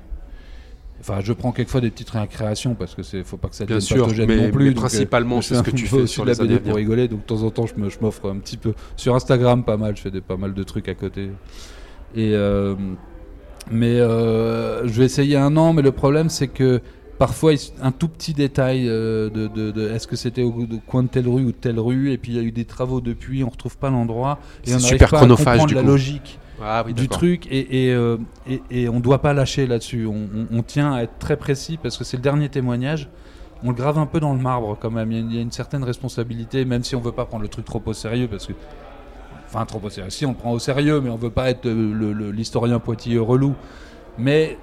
Enfin, 1.01 1.19
je 1.19 1.33
prends 1.33 1.51
quelquefois 1.51 1.81
des 1.81 1.89
petites 1.89 2.11
récréations 2.11 2.75
parce 2.75 2.95
que 2.95 3.03
c'est 3.03 3.23
faut 3.23 3.37
pas 3.37 3.49
que 3.49 3.55
ça 3.55 3.65
devienne 3.65 3.81
pathogène 3.81 4.27
mais, 4.27 4.37
non 4.37 4.51
plus. 4.51 4.65
mais 4.65 4.71
euh, 4.71 4.75
principalement 4.75 5.41
je 5.41 5.47
c'est 5.47 5.55
ce 5.55 5.63
que 5.63 5.71
tu 5.75 5.87
fais 5.87 6.07
sur 6.07 6.23
la 6.25 6.35
BD 6.35 6.55
à 6.55 6.59
pour 6.59 6.75
rigoler. 6.75 7.07
Donc 7.07 7.21
de 7.21 7.25
temps 7.25 7.43
en 7.43 7.49
temps, 7.49 7.65
je 7.65 7.73
m'offre 8.01 8.29
un 8.29 8.37
petit 8.37 8.57
peu 8.57 8.73
sur 8.95 9.15
Instagram, 9.15 9.63
pas 9.63 9.77
mal. 9.77 9.97
Je 9.97 10.01
fais 10.01 10.11
des, 10.11 10.21
pas 10.21 10.37
mal 10.37 10.53
de 10.53 10.63
trucs 10.63 10.87
à 10.87 10.93
côté. 10.95 11.29
Et 12.15 12.33
euh, 12.35 12.75
mais 13.69 13.99
euh, 13.99 14.87
je 14.87 14.93
vais 14.99 15.05
essayer 15.05 15.37
un 15.37 15.57
an. 15.57 15.73
Mais 15.73 15.81
le 15.81 15.91
problème, 15.91 16.29
c'est 16.29 16.47
que 16.47 16.81
parfois, 17.17 17.53
un 17.81 17.91
tout 17.91 18.07
petit 18.07 18.33
détail 18.33 18.87
euh, 18.89 19.29
de, 19.29 19.47
de- 19.47 19.71
de- 19.71 19.89
est-ce 19.89 20.07
que 20.07 20.15
c'était 20.15 20.41
au, 20.41 20.67
coin 20.87 21.03
de 21.03 21.07
telle 21.07 21.27
rue 21.27 21.43
ou 21.43 21.51
de 21.51 21.57
telle 21.57 21.79
rue, 21.79 22.11
et 22.11 22.17
puis 22.17 22.31
il 22.31 22.35
y 22.35 22.39
a 22.39 22.43
eu 22.43 22.51
des 22.51 22.65
travaux 22.65 22.99
depuis, 22.99 23.43
on 23.43 23.49
retrouve 23.49 23.77
pas 23.77 23.91
l'endroit, 23.91 24.39
et 24.65 24.69
on 24.69 24.77
n'arrive 24.77 24.87
super 24.87 25.09
pas 25.11 25.17
à 25.17 25.19
chronophage, 25.19 25.45
comprendre 25.45 25.67
du 25.67 25.75
la 25.75 25.81
coup. 25.81 25.87
logique 25.87 26.39
Ah 26.63 26.83
oui, 26.85 26.93
du 26.93 27.07
truc 27.07 27.47
et, 27.47 27.87
et, 27.87 27.93
euh, 27.93 28.17
et, 28.47 28.61
et 28.69 28.89
on 28.89 28.99
doit 28.99 29.21
pas 29.21 29.33
lâcher 29.33 29.65
là-dessus. 29.67 30.05
On, 30.05 30.27
on- 30.35 30.47
on 30.57 30.63
tient 30.63 30.93
à 30.93 31.01
être 31.03 31.17
très 31.19 31.37
précis 31.37 31.77
parce 31.81 31.97
que 31.97 32.03
c'est 32.03 32.17
le 32.17 32.23
dernier 32.23 32.49
témoignage. 32.49 33.09
On 33.63 33.69
le 33.69 33.75
grave 33.75 33.97
un 33.99 34.05
peu 34.05 34.19
dans 34.19 34.33
le 34.33 34.39
marbre 34.39 34.77
quand 34.79 34.91
même. 34.91 35.11
Il 35.11 35.33
y 35.33 35.37
a 35.37 35.41
une, 35.41 35.51
certaine 35.51 35.83
responsabilité, 35.83 36.65
même 36.65 36.83
si 36.83 36.95
on 36.95 36.99
veut 37.01 37.11
pas 37.11 37.25
prendre 37.25 37.43
le 37.43 37.49
truc 37.49 37.65
trop 37.65 37.81
au 37.85 37.93
sérieux 37.93 38.27
parce 38.27 38.47
que. 38.47 38.53
Enfin, 39.47 39.65
trop 39.65 39.81
au 39.83 39.89
sérieux. 39.89 40.09
Si, 40.09 40.25
on 40.25 40.29
le 40.31 40.35
prend 40.37 40.51
au 40.51 40.59
sérieux, 40.59 41.01
mais 41.01 41.09
on 41.09 41.17
veut 41.17 41.29
pas 41.29 41.49
être 41.49 41.65
euh, 41.67 42.31
l'historien 42.31 42.79
pointilleux 42.79 43.21
relou. 43.21 43.53
Mais 44.17 44.57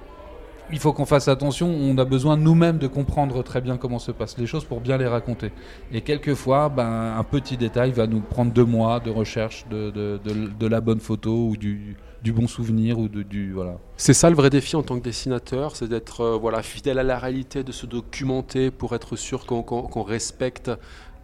il 0.71 0.79
faut 0.79 0.93
qu'on 0.93 1.05
fasse 1.05 1.27
attention. 1.27 1.67
On 1.69 1.97
a 1.97 2.05
besoin 2.05 2.37
nous-mêmes 2.37 2.77
de 2.77 2.87
comprendre 2.87 3.43
très 3.43 3.61
bien 3.61 3.77
comment 3.77 3.99
se 3.99 4.11
passent 4.11 4.37
les 4.37 4.47
choses 4.47 4.65
pour 4.65 4.81
bien 4.81 4.97
les 4.97 5.07
raconter. 5.07 5.51
Et 5.91 6.01
quelquefois, 6.01 6.69
ben, 6.69 7.15
un 7.17 7.23
petit 7.23 7.57
détail 7.57 7.91
va 7.91 8.07
nous 8.07 8.21
prendre 8.21 8.51
deux 8.51 8.65
mois 8.65 8.99
de 8.99 9.09
recherche 9.09 9.65
de, 9.69 9.89
de, 9.89 10.67
la 10.67 10.81
bonne 10.81 10.99
photo 10.99 11.49
ou 11.49 11.57
du, 11.57 11.95
du 12.23 12.31
bon 12.31 12.47
souvenir 12.47 12.99
ou 12.99 13.07
de, 13.07 13.23
du 13.23 13.53
voilà. 13.53 13.77
C'est 13.97 14.13
ça 14.13 14.29
le 14.29 14.35
vrai 14.35 14.49
défi 14.49 14.75
en 14.75 14.83
tant 14.83 14.97
que 14.99 15.03
dessinateur, 15.03 15.75
c'est 15.75 15.87
d'être 15.87 16.21
euh, 16.21 16.37
voilà, 16.37 16.61
fidèle 16.61 16.99
à 16.99 17.03
la 17.03 17.17
réalité, 17.17 17.63
de 17.63 17.71
se 17.71 17.85
documenter 17.85 18.71
pour 18.71 18.93
être 18.93 19.15
sûr 19.15 19.45
qu'on 19.45 20.03
respecte 20.03 20.71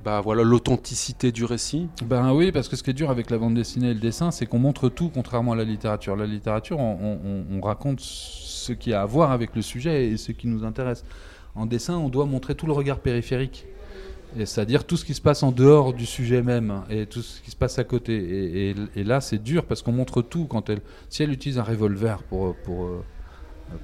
bah 0.05 0.21
voilà 0.21 0.43
l'authenticité 0.43 1.31
du 1.31 1.43
récit. 1.45 1.87
Ben 2.05 2.31
oui, 2.31 2.51
parce 2.51 2.69
que 2.69 2.75
ce 2.75 2.83
qui 2.83 2.91
est 2.91 2.93
dur 2.93 3.09
avec 3.09 3.31
la 3.31 3.39
bande 3.39 3.55
dessinée 3.55 3.89
et 3.89 3.93
le 3.95 3.99
dessin, 3.99 4.29
c'est 4.31 4.45
qu'on 4.45 4.59
montre 4.59 4.87
tout, 4.87 5.09
contrairement 5.11 5.53
à 5.53 5.55
la 5.55 5.63
littérature. 5.63 6.15
La 6.15 6.27
littérature, 6.27 6.77
on, 6.79 7.19
on- 7.25 7.57
on 7.57 7.61
raconte 7.61 7.99
ce 8.01 8.71
qui 8.71 8.93
a 8.93 9.01
à 9.01 9.05
voir 9.05 9.31
avec 9.31 9.55
le 9.55 9.61
sujet 9.63 10.05
et 10.07 10.17
ce 10.17 10.31
qui 10.31 10.47
nous 10.47 10.63
intéresse. 10.63 11.03
En 11.55 11.65
dessin, 11.65 11.95
on 11.97 12.09
doit 12.09 12.25
montrer 12.25 12.53
tout 12.53 12.67
le 12.67 12.73
regard 12.73 12.99
périphérique. 12.99 13.65
C'est-à-dire 14.37 14.83
tout 14.83 14.97
ce 14.97 15.05
qui 15.05 15.13
se 15.13 15.21
passe 15.21 15.43
en 15.43 15.51
dehors 15.53 15.93
du 15.93 16.05
sujet 16.05 16.41
même 16.41 16.81
et 16.89 17.05
tout 17.05 17.21
ce 17.21 17.41
qui 17.41 17.49
se 17.51 17.55
passe 17.55 17.79
à 17.79 17.83
côté. 17.85 18.13
Et, 18.15 18.69
et- 18.71 18.75
et 18.97 19.03
là, 19.03 19.21
c'est 19.21 19.41
dur 19.41 19.65
parce 19.65 19.81
qu'on 19.81 19.93
montre 19.93 20.21
tout. 20.21 20.45
Quand 20.45 20.69
elle, 20.69 20.81
si 21.09 21.23
elle 21.23 21.31
utilise 21.31 21.57
un 21.57 21.63
revolver 21.63 22.21
pour, 22.23 22.53
pour, 22.57 22.83
euh, 22.85 23.03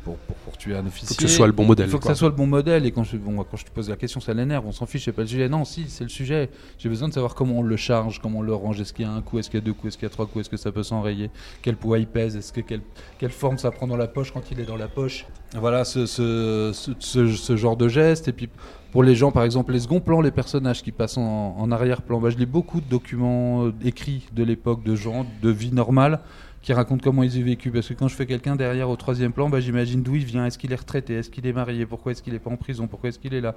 pour, 0.03 0.15
pour, 0.17 0.35
pour 0.38 0.57
tuer 0.57 0.75
un 0.75 0.85
officier, 0.85 1.07
Faut 1.07 1.15
que 1.15 1.27
ce 1.27 1.35
soit 1.35 1.47
le 1.47 1.53
bon 1.53 1.65
modèle. 1.65 1.88
il 1.88 1.91
faut 1.91 2.00
que 2.00 2.05
ça 2.05 2.15
soit 2.15 2.29
le 2.29 2.35
bon 2.35 2.47
modèle. 2.47 2.85
Et 2.85 2.91
quand 2.91 3.03
je, 3.03 3.17
bon, 3.17 3.43
quand 3.43 3.57
je 3.57 3.65
te 3.65 3.71
pose 3.71 3.89
la 3.89 3.95
question, 3.95 4.19
ça 4.19 4.33
l'énerve. 4.33 4.65
On 4.67 4.71
s'en 4.71 4.85
fiche, 4.85 5.05
c'est 5.05 5.11
pas 5.11 5.23
le 5.23 5.27
sujet. 5.27 5.50
Non, 5.50 5.65
si, 5.65 5.85
c'est 5.89 6.03
le 6.03 6.09
sujet. 6.09 6.50
J'ai 6.77 6.88
besoin 6.89 7.07
de 7.09 7.13
savoir 7.13 7.35
comment 7.35 7.59
on 7.59 7.63
le 7.63 7.75
charge, 7.77 8.19
comment 8.21 8.39
on 8.39 8.43
le 8.43 8.53
range. 8.53 8.79
Est-ce 8.79 8.93
qu'il 8.93 9.05
y 9.05 9.07
a 9.07 9.11
un 9.11 9.21
coup, 9.21 9.39
est-ce 9.39 9.50
qu'il 9.50 9.59
y 9.59 9.63
a 9.63 9.65
deux 9.65 9.73
coups, 9.73 9.88
est-ce 9.93 9.97
qu'il 9.97 10.05
y 10.07 10.11
a 10.11 10.13
trois 10.13 10.25
coups, 10.27 10.41
est-ce 10.41 10.50
que 10.50 10.57
ça 10.57 10.71
peut 10.71 10.83
s'enrayer? 10.83 11.29
Quel 11.61 11.75
poids 11.75 12.00
il 12.00 12.07
pèse? 12.07 12.35
Est-ce 12.35 12.53
que 12.53 12.61
quelle, 12.61 12.81
quelle 13.19 13.31
forme 13.31 13.57
ça 13.57 13.71
prend 13.71 13.88
dans 13.88 13.97
la 13.97 14.07
poche 14.07 14.31
quand 14.31 14.50
il 14.51 14.59
est 14.59 14.65
dans 14.65 14.77
la 14.77 14.88
poche? 14.88 15.25
Voilà, 15.55 15.83
ce, 15.83 16.05
ce, 16.05 16.71
ce, 16.73 16.91
ce- 17.00 17.27
ce 17.35 17.55
genre 17.57 17.75
de 17.75 17.88
geste. 17.88 18.27
Et 18.27 18.33
puis 18.33 18.50
pour 18.91 19.03
les 19.03 19.15
gens, 19.15 19.31
par 19.31 19.43
exemple, 19.43 19.71
les 19.73 19.79
seconds 19.79 20.00
plans, 20.01 20.21
les 20.21 20.31
personnages 20.31 20.83
qui 20.83 20.91
passent 20.91 21.17
en, 21.17 21.55
en 21.57 21.71
arrière-plan. 21.71 22.19
Bah, 22.19 22.29
je 22.29 22.38
lis 22.38 22.45
beaucoup 22.45 22.81
de 22.81 22.85
documents 22.89 23.65
euh, 23.65 23.73
écrits 23.83 24.27
de 24.33 24.43
l'époque, 24.43 24.83
de 24.83 24.95
gens, 24.95 25.25
de 25.41 25.50
vie 25.50 25.71
normale 25.71 26.19
qui 26.62 26.74
racontent 26.74 27.01
comment 27.03 27.24
ils 27.24 27.39
ont 27.39 27.44
vécu. 27.44 27.72
Parce 27.72 27.88
que 27.88 27.94
quand 27.94 28.08
je 28.08 28.15
fais 28.15 28.25
quelqu'un 28.25 28.56
derrière 28.56 28.89
au 28.89 28.96
troisième 28.96 29.34
plan, 29.34 29.50
bah, 29.50 29.60
j'imagine 29.60 30.03
d'où 30.03 30.15
il 30.15 30.25
vient. 30.25 30.46
Est-ce 30.46 30.58
qu'il 30.58 30.72
est 30.72 30.75
retraité? 30.75 31.15
Est-ce 31.15 31.30
qu'il 31.30 31.46
est 31.48 31.53
marié? 31.53 31.86
Pourquoi 31.86 32.12
est-ce 32.12 32.22
qu'il 32.22 32.34
n'est 32.34 32.39
pas 32.39 32.51
en 32.51 32.58
prison? 32.58 32.88
Pourquoi 32.88 33.10
est-ce 33.10 33.20
qu'il 33.20 33.34
est 33.34 33.41
là? 33.41 33.56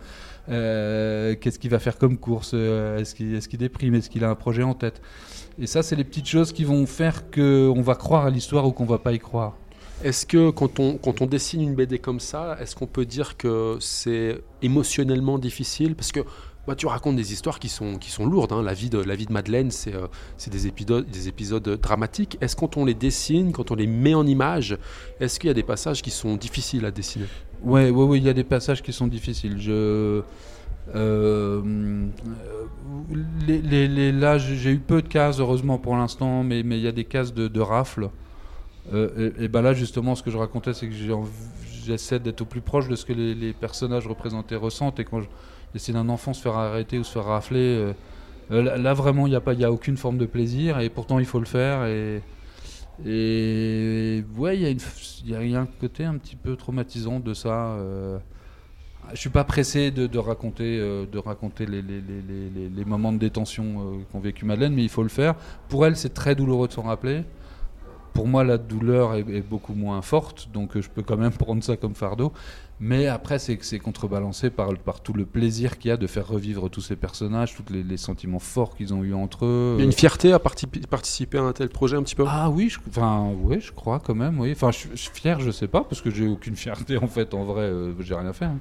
Euh, 0.49 1.35
Qu'est-ce 1.41 1.59
qu'il 1.59 1.71
va 1.71 1.79
faire 1.79 1.99
comme 1.99 2.17
course? 2.17 2.53
Euh, 2.55 2.99
Est-ce 2.99 3.15
qu'il 3.15 3.35
est 3.35 3.47
qu'il 3.47 3.59
déprime? 3.59 3.95
Est-ce 3.95 4.09
qu'il 4.11 4.25
a 4.25 4.31
un 4.31 4.35
projet 4.35 4.63
en 4.63 4.75
tête? 4.75 5.01
Et 5.59 5.67
ça, 5.67 5.83
c'est 5.83 5.97
les 5.97 6.05
petites 6.05 6.27
choses 6.29 6.53
qui 6.53 6.65
vont 6.65 6.87
faire 6.87 7.31
qu'on 7.31 7.83
va 7.83 7.95
croire 7.95 8.27
à 8.27 8.31
l'histoire 8.31 8.67
ou 8.67 8.73
qu'on 8.73 8.87
va 8.87 8.99
pas 8.99 9.13
y 9.13 9.19
croire. 9.19 9.57
Est-ce 10.03 10.27
que 10.27 10.51
quand 10.51 10.81
on, 10.81 10.97
quand 10.99 11.23
on 11.23 11.27
dessine 11.27 11.61
une 11.61 11.75
BD 11.75 11.99
comme 11.99 12.21
ça, 12.21 12.57
est-ce 12.61 12.75
qu'on 12.75 12.87
peut 12.87 13.07
dire 13.07 13.37
que 13.37 13.77
c'est 13.81 14.41
émotionnellement 14.61 15.39
difficile? 15.39 15.95
Parce 15.95 16.11
que 16.11 16.21
bah, 16.67 16.75
tu 16.75 16.87
racontes 16.87 17.17
des 17.17 17.33
histoires 17.33 17.59
qui 17.59 17.69
sont, 17.69 17.99
qui 17.99 18.11
sont 18.11 18.27
lourdes. 18.27 18.53
hein. 18.53 18.63
La, 18.63 18.75
vie 18.75 18.91
de, 18.91 18.99
la 18.99 19.15
vie 19.15 19.27
de 19.27 19.33
Madeleine, 19.33 19.71
c'est 19.71 19.95
euh, 19.95 20.07
des 20.51 20.67
épisodes, 20.67 21.07
des 21.09 21.29
épisodes 21.29 21.69
dramatiques. 21.81 22.39
Est-ce 22.41 22.57
quand 22.57 22.77
on 22.77 22.85
les 22.85 22.95
dessine, 22.95 23.53
quand 23.53 23.71
on 23.71 23.75
les 23.75 23.87
met 23.87 24.15
en 24.15 24.27
image, 24.27 24.79
est-ce 25.21 25.39
qu'il 25.39 25.49
y 25.49 25.51
a 25.51 25.55
des 25.55 25.63
passages 25.63 26.03
qui 26.03 26.11
sont 26.11 26.37
difficiles 26.37 26.85
à 26.85 26.91
dessiner? 26.91 27.27
Ouais, 27.63 27.91
ouais, 27.91 28.05
ouais, 28.05 28.19
il 28.19 28.25
y 28.25 28.29
a 28.29 28.33
des 28.35 28.45
passages 28.45 28.83
qui 28.83 28.93
sont 28.93 29.07
difficiles. 29.07 29.57
Je, 29.59 29.73
euh, 29.73 30.23
euh, 30.95 32.07
les, 33.47 33.89
les- 33.89 34.13
là, 34.13 34.39
j'ai 34.39 34.71
eu 34.73 34.79
peu 34.79 35.03
de 35.03 35.09
cases, 35.09 35.41
heureusement 35.41 35.79
pour 35.79 35.97
l'instant, 35.97 36.43
mais 36.43 36.61
il 36.61 36.77
y 36.79 36.89
a 36.89 36.93
des 36.93 37.05
cases 37.05 37.33
de, 37.33 37.49
de 37.49 37.61
rafle. 37.61 38.11
Euh, 38.93 39.31
et, 39.39 39.45
et 39.45 39.49
ben 39.49 39.63
là, 39.63 39.73
justement, 39.73 40.15
ce 40.15 40.23
que 40.23 40.31
je 40.31 40.37
racontais, 40.37 40.75
c'est 40.75 40.87
que 40.89 40.95
j'essaie 41.87 42.19
d'être 42.19 42.43
au 42.43 42.45
plus 42.45 42.61
proche 42.61 42.89
de 42.89 42.97
ce 42.97 43.05
que 43.07 43.13
les, 43.15 43.35
les 43.35 43.53
personnages 43.55 44.07
représentés 44.07 44.57
ressentent. 44.57 45.01
Et 45.01 45.05
quand 45.05 45.21
je 45.23 45.27
dessine 45.75 45.97
un 45.97 46.09
enfant 46.09 46.33
se 46.33 46.41
faire 46.43 46.57
arrêter 46.57 46.99
ou 46.99 47.05
se 47.05 47.13
faire 47.13 47.25
rafler, 47.25 47.59
euh, 47.61 47.93
euh, 48.53 48.77
là, 48.79 48.95
vraiment, 48.95 49.27
il 49.27 49.31
n'y 49.31 49.65
a, 49.65 49.69
a 49.69 49.71
aucune 49.71 49.97
forme 49.97 50.19
de 50.19 50.27
plaisir. 50.27 50.81
Et 50.81 50.89
pourtant, 50.91 51.19
il 51.19 51.27
faut 51.27 51.39
le 51.41 51.47
faire. 51.47 51.85
Et, 51.87 52.23
et 53.07 54.25
ouais, 54.37 54.57
il 54.57 54.63
y, 54.63 55.35
a 55.35 55.43
y 55.45 55.55
a- 55.57 55.61
un 55.61 55.67
côté 55.67 56.05
un 56.05 56.17
petit 56.17 56.37
peu 56.37 56.57
traumatisant 56.57 57.21
de 57.21 57.35
ça. 57.35 57.67
euh. 57.75 58.19
Je 59.13 59.17
suis 59.21 59.31
pas 59.31 59.45
pressé 59.45 59.91
de, 59.91 60.19
raconter, 60.19 60.79
euh, 60.81 61.05
de 61.05 61.19
raconter 61.19 61.67
les, 61.67 61.83
les- 61.83 62.85
moments 62.87 63.13
de 63.13 63.19
détention 63.19 63.65
euh, 63.65 63.97
qu'ont 64.11 64.21
vécu 64.21 64.47
Madeleine, 64.47 64.73
mais 64.75 64.83
il 64.83 64.89
faut 64.89 65.03
le 65.03 65.11
faire. 65.11 65.35
Pour 65.69 65.85
elle, 65.85 65.97
c'est 65.97 66.15
très 66.15 66.35
douloureux 66.35 66.69
de 66.69 66.73
s'en 66.73 66.83
rappeler. 66.83 67.23
Pour 68.15 68.27
moi, 68.29 68.45
la 68.45 68.59
douleur 68.59 69.15
est, 69.15 69.27
est 69.29 69.43
beaucoup 69.43 69.75
moins 69.75 70.01
forte, 70.01 70.49
donc 70.55 70.77
euh, 70.77 70.81
je 70.83 70.89
peux 70.89 71.03
quand 71.03 71.17
même 71.19 71.33
prendre 71.45 71.63
ça 71.63 71.77
comme 71.77 71.95
fardeau. 71.95 72.33
Mais 72.81 73.07
après, 73.07 73.39
c'est 73.39 73.57
que 73.57 73.65
c'est 73.65 73.79
contrebalancé 73.79 74.51
par, 74.51 74.75
par 74.79 75.01
tout 75.01 75.13
le 75.13 75.25
plaisir 75.27 75.79
qu'il 75.79 75.91
y 75.91 75.93
a 75.93 75.97
de 75.97 76.07
faire 76.09 76.27
revivre 76.27 76.69
tous 76.69 76.81
ces 76.81 76.97
personnages, 76.97 77.55
tous 77.55 77.73
les, 77.73 77.83
les 77.85 77.97
sentiments 77.97 78.41
forts 78.41 78.75
qu'ils 78.77 78.93
ont 78.95 79.05
eu 79.05 79.15
entre 79.15 79.45
eux. 79.47 79.75
Il 79.79 79.81
y 79.81 79.83
a 79.83 79.85
une 79.87 79.93
fierté 79.93 80.33
à 80.33 80.39
partici- 80.39 80.87
participer 80.89 81.39
à 81.39 81.43
un 81.43 81.53
tel 81.53 81.69
projet 81.69 81.97
un 81.97 82.03
petit 82.03 82.17
peu? 82.17 82.25
Ah 82.27 82.51
oui, 82.51 82.69
je, 82.69 82.79
enfin, 82.89 83.33
oui, 83.43 83.61
je 83.61 83.73
crois 83.73 84.01
quand 84.01 84.15
même, 84.17 84.41
oui. 84.41 84.53
Enfin, 84.53 84.73
je, 84.73 84.79
suis- 84.79 84.91
je 84.97 85.11
fier, 85.11 85.39
je 85.41 85.51
sais 85.53 85.69
pas, 85.69 85.83
parce 85.85 86.01
que 86.03 86.11
j'ai 86.11 86.27
aucune 86.27 86.57
fierté 86.57 86.99
en 86.99 87.07
fait, 87.07 87.33
en 87.35 87.45
vrai, 87.45 87.63
euh, 87.63 87.93
j'ai 88.01 88.15
rien 88.15 88.33
fait. 88.33 88.47
hein. 88.47 88.59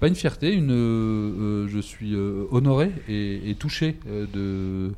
Pas 0.00 0.08
une 0.08 0.14
fierté, 0.14 0.52
une, 0.52 0.70
euh, 0.72 1.64
euh, 1.64 1.68
je 1.68 1.78
suis 1.80 2.14
euh, 2.14 2.46
honoré 2.52 2.92
et, 3.08 3.50
et 3.50 3.54
touché 3.56 3.98
de 4.06 4.92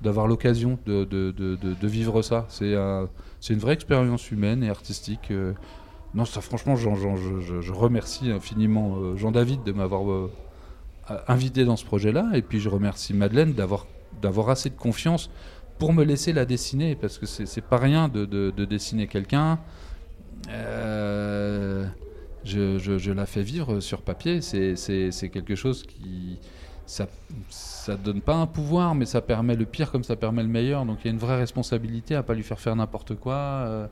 d'avoir 0.00 0.26
l'occasion 0.26 0.78
de, 0.84 1.04
de, 1.04 1.30
de, 1.30 1.54
de- 1.56 1.74
de 1.74 1.86
vivre 1.86 2.22
ça. 2.22 2.44
C'est 2.48 2.74
un- 2.74 3.08
c'est 3.42 3.52
une 3.52 3.58
vraie 3.60 3.74
expérience 3.74 4.30
humaine 4.30 4.62
et 4.64 4.70
artistique. 4.70 5.30
euh. 5.30 5.52
Non, 6.14 6.24
ça, 6.24 6.40
franchement, 6.40 6.76
je, 6.76 6.88
remercie 7.72 8.30
infiniment 8.30 8.96
euh, 8.98 9.16
Jean-David 9.16 9.64
de 9.64 9.72
m'avoir 9.72 10.10
euh, 10.10 10.30
invité 11.28 11.64
dans 11.64 11.76
ce 11.76 11.84
projet-là, 11.84 12.30
et 12.34 12.42
puis 12.42 12.60
je 12.60 12.68
remercie 12.70 13.12
Madeleine 13.12 13.52
d'avoir 13.52 13.86
d'avoir 14.22 14.48
assez 14.50 14.70
de 14.70 14.76
confiance 14.76 15.28
pour 15.78 15.92
me 15.92 16.04
laisser 16.04 16.32
la 16.32 16.44
dessiner, 16.44 16.94
parce 16.94 17.18
que 17.18 17.26
c'est 17.26 17.60
pas 17.64 17.78
rien 17.78 18.08
de, 18.08 18.24
de- 18.24 18.52
de 18.56 18.64
dessiner 18.64 19.06
quelqu'un. 19.08 19.58
Je, 22.44 22.78
je- 22.78 23.12
la 23.12 23.26
fais 23.26 23.42
vivre 23.42 23.80
sur 23.80 24.02
papier, 24.02 24.40
c'est 24.40 25.30
quelque 25.32 25.54
chose 25.54 25.82
qui. 25.84 26.21
Ça, 26.86 27.06
ça 27.48 27.96
donne 27.96 28.20
pas 28.20 28.34
un 28.34 28.46
pouvoir, 28.46 28.94
mais 28.94 29.06
ça 29.06 29.20
permet 29.20 29.56
le 29.56 29.64
pire 29.64 29.90
comme 29.90 30.04
ça 30.04 30.16
permet 30.16 30.42
le 30.42 30.48
meilleur. 30.48 30.84
Donc 30.84 30.98
il 31.02 31.06
y 31.06 31.08
a 31.08 31.12
une 31.12 31.18
vraie 31.18 31.36
responsabilité 31.36 32.14
à 32.14 32.22
pas 32.22 32.34
lui 32.34 32.42
faire 32.42 32.60
faire 32.60 32.76
n'importe 32.76 33.14
quoi. 33.14 33.34
Euh, 33.34 33.86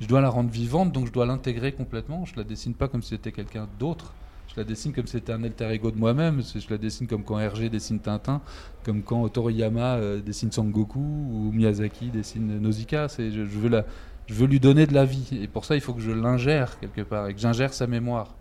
je 0.00 0.06
dois 0.06 0.20
la 0.20 0.28
rendre 0.28 0.50
vivante, 0.50 0.92
donc 0.92 1.06
je 1.06 1.12
dois 1.12 1.26
l'intégrer 1.26 1.72
complètement. 1.72 2.24
Je 2.24 2.36
la 2.36 2.44
dessine 2.44 2.74
pas 2.74 2.88
comme 2.88 3.02
si 3.02 3.10
c'était 3.10 3.32
quelqu'un 3.32 3.68
d'autre. 3.78 4.14
Je 4.54 4.60
la 4.60 4.64
dessine 4.64 4.92
comme 4.92 5.06
si 5.06 5.12
c'était 5.12 5.32
un 5.32 5.42
alter 5.42 5.68
ego 5.70 5.90
de 5.90 5.98
moi-même. 5.98 6.40
Je 6.42 6.70
la 6.70 6.78
dessine 6.78 7.06
comme 7.06 7.24
quand 7.24 7.38
Hergé 7.40 7.68
dessine 7.68 7.98
Tintin, 7.98 8.40
comme 8.84 9.02
quand 9.02 9.28
Toriyama 9.28 9.96
euh, 9.96 10.20
dessine 10.20 10.52
Sangoku 10.52 11.00
ou 11.00 11.50
Miyazaki 11.52 12.10
dessine 12.10 12.60
Nausicaa. 12.60 13.08
Je, 13.18 13.42
veux 13.42 13.84
je 14.26 14.34
veux 14.34 14.46
lui 14.46 14.60
donner 14.60 14.86
de 14.86 14.94
la 14.94 15.04
vie. 15.04 15.28
Et 15.42 15.48
pour 15.48 15.64
ça, 15.64 15.74
il 15.74 15.80
faut 15.80 15.92
que 15.92 16.00
je 16.00 16.12
l'ingère 16.12 16.78
quelque 16.78 17.00
part 17.00 17.28
et 17.28 17.34
que 17.34 17.40
j'ingère 17.40 17.72
sa 17.72 17.86
mémoire. 17.86 18.34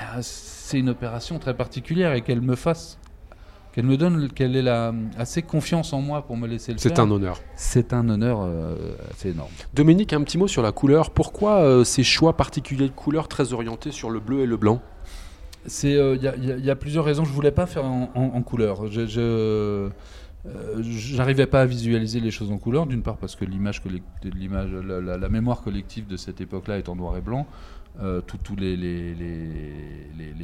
Ah, 0.00 0.18
C'est 0.20 0.78
une 0.78 0.88
opération 0.88 1.38
très 1.38 1.54
particulière 1.54 2.12
et 2.14 2.22
qu'elle 2.22 2.40
me 2.40 2.56
fasse, 2.56 2.98
qu'elle 3.72 3.86
me 3.86 3.96
donne, 3.96 4.28
qu'elle 4.32 4.56
ait 4.56 4.62
la, 4.62 4.92
assez 5.18 5.42
confiance 5.42 5.92
en 5.92 6.00
moi 6.00 6.22
pour 6.26 6.36
me 6.36 6.46
laisser 6.48 6.72
le 6.72 6.78
C'est 6.78 6.94
faire. 6.94 7.04
un 7.04 7.10
honneur. 7.10 7.40
C'est 7.56 7.92
un 7.92 8.08
honneur 8.08 8.40
euh, 8.42 8.74
assez 9.10 9.30
énorme. 9.30 9.50
Dominique, 9.74 10.12
un 10.12 10.22
petit 10.22 10.38
mot 10.38 10.48
sur 10.48 10.62
la 10.62 10.72
couleur. 10.72 11.10
Pourquoi 11.10 11.60
euh, 11.62 11.84
ces 11.84 12.02
choix 12.02 12.36
particuliers 12.36 12.88
de 12.88 12.94
couleurs 12.94 13.28
très 13.28 13.52
orientés 13.52 13.92
sur 13.92 14.10
le 14.10 14.20
bleu 14.20 14.40
et 14.40 14.46
le 14.46 14.56
blanc? 14.56 14.80
C'est, 15.66 15.92
il 15.92 16.22
y, 16.22 16.26
a- 16.28 16.36
y 16.36 16.52
a- 16.52 16.56
y 16.56 16.70
a 16.70 16.76
plusieurs 16.76 17.04
raisons. 17.04 17.24
Je 17.24 17.32
voulais 17.32 17.52
pas 17.52 17.66
faire 17.66 17.84
en, 17.84 18.10
en- 18.14 18.20
en 18.34 18.42
couleur. 18.42 18.86
Je, 18.90 19.06
je, 19.06 19.20
euh, 19.20 19.90
j'arrivais 20.80 21.46
pas 21.46 21.60
à 21.60 21.66
visualiser 21.66 22.18
les 22.20 22.30
choses 22.30 22.50
en 22.50 22.56
couleur. 22.58 22.86
D'une 22.86 23.02
part 23.02 23.18
parce 23.18 23.36
que 23.36 23.44
l'image 23.44 23.82
l'image, 24.24 24.70
la, 24.72 25.00
la- 25.00 25.18
la 25.18 25.28
mémoire 25.28 25.60
collective 25.62 26.06
de 26.06 26.16
cette 26.16 26.40
époque-là 26.40 26.78
est 26.78 26.88
en 26.88 26.96
noir 26.96 27.16
et 27.16 27.20
blanc. 27.20 27.46
Euh, 27.98 28.20
tout- 28.20 28.38
tous 28.38 28.56
les, 28.56 28.76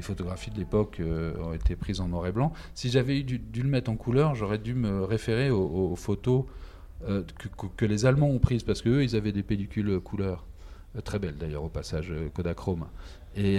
photographies 0.02 0.50
de 0.50 0.59
l'époque 0.59 0.98
euh, 1.00 1.32
ont 1.42 1.52
été 1.52 1.74
prises 1.74 2.00
en 2.00 2.09
noir 2.09 2.26
et 2.26 2.32
blanc. 2.32 2.52
Si 2.74 2.90
j'avais 2.90 3.22
dû, 3.22 3.40
le 3.54 3.68
mettre 3.68 3.90
en 3.90 3.96
couleur, 3.96 4.35
j'aurais 4.35 4.59
dû 4.59 4.74
me 4.74 5.02
référer 5.04 5.50
aux, 5.50 5.96
photos 5.96 6.44
euh, 7.09 7.22
que, 7.76 7.85
les 7.85 8.06
Allemands 8.06 8.28
ont 8.28 8.38
prises 8.38 8.62
parce 8.62 8.82
qu'eux, 8.82 9.02
ils 9.02 9.16
avaient 9.16 9.32
des 9.32 9.42
pellicules 9.42 10.00
couleur. 10.00 10.44
Très 11.04 11.18
belles 11.18 11.37
d'ailleurs 11.37 11.64
au 11.64 11.68
passage, 11.68 12.12
Kodachrome. 12.35 12.87
Et 13.37 13.59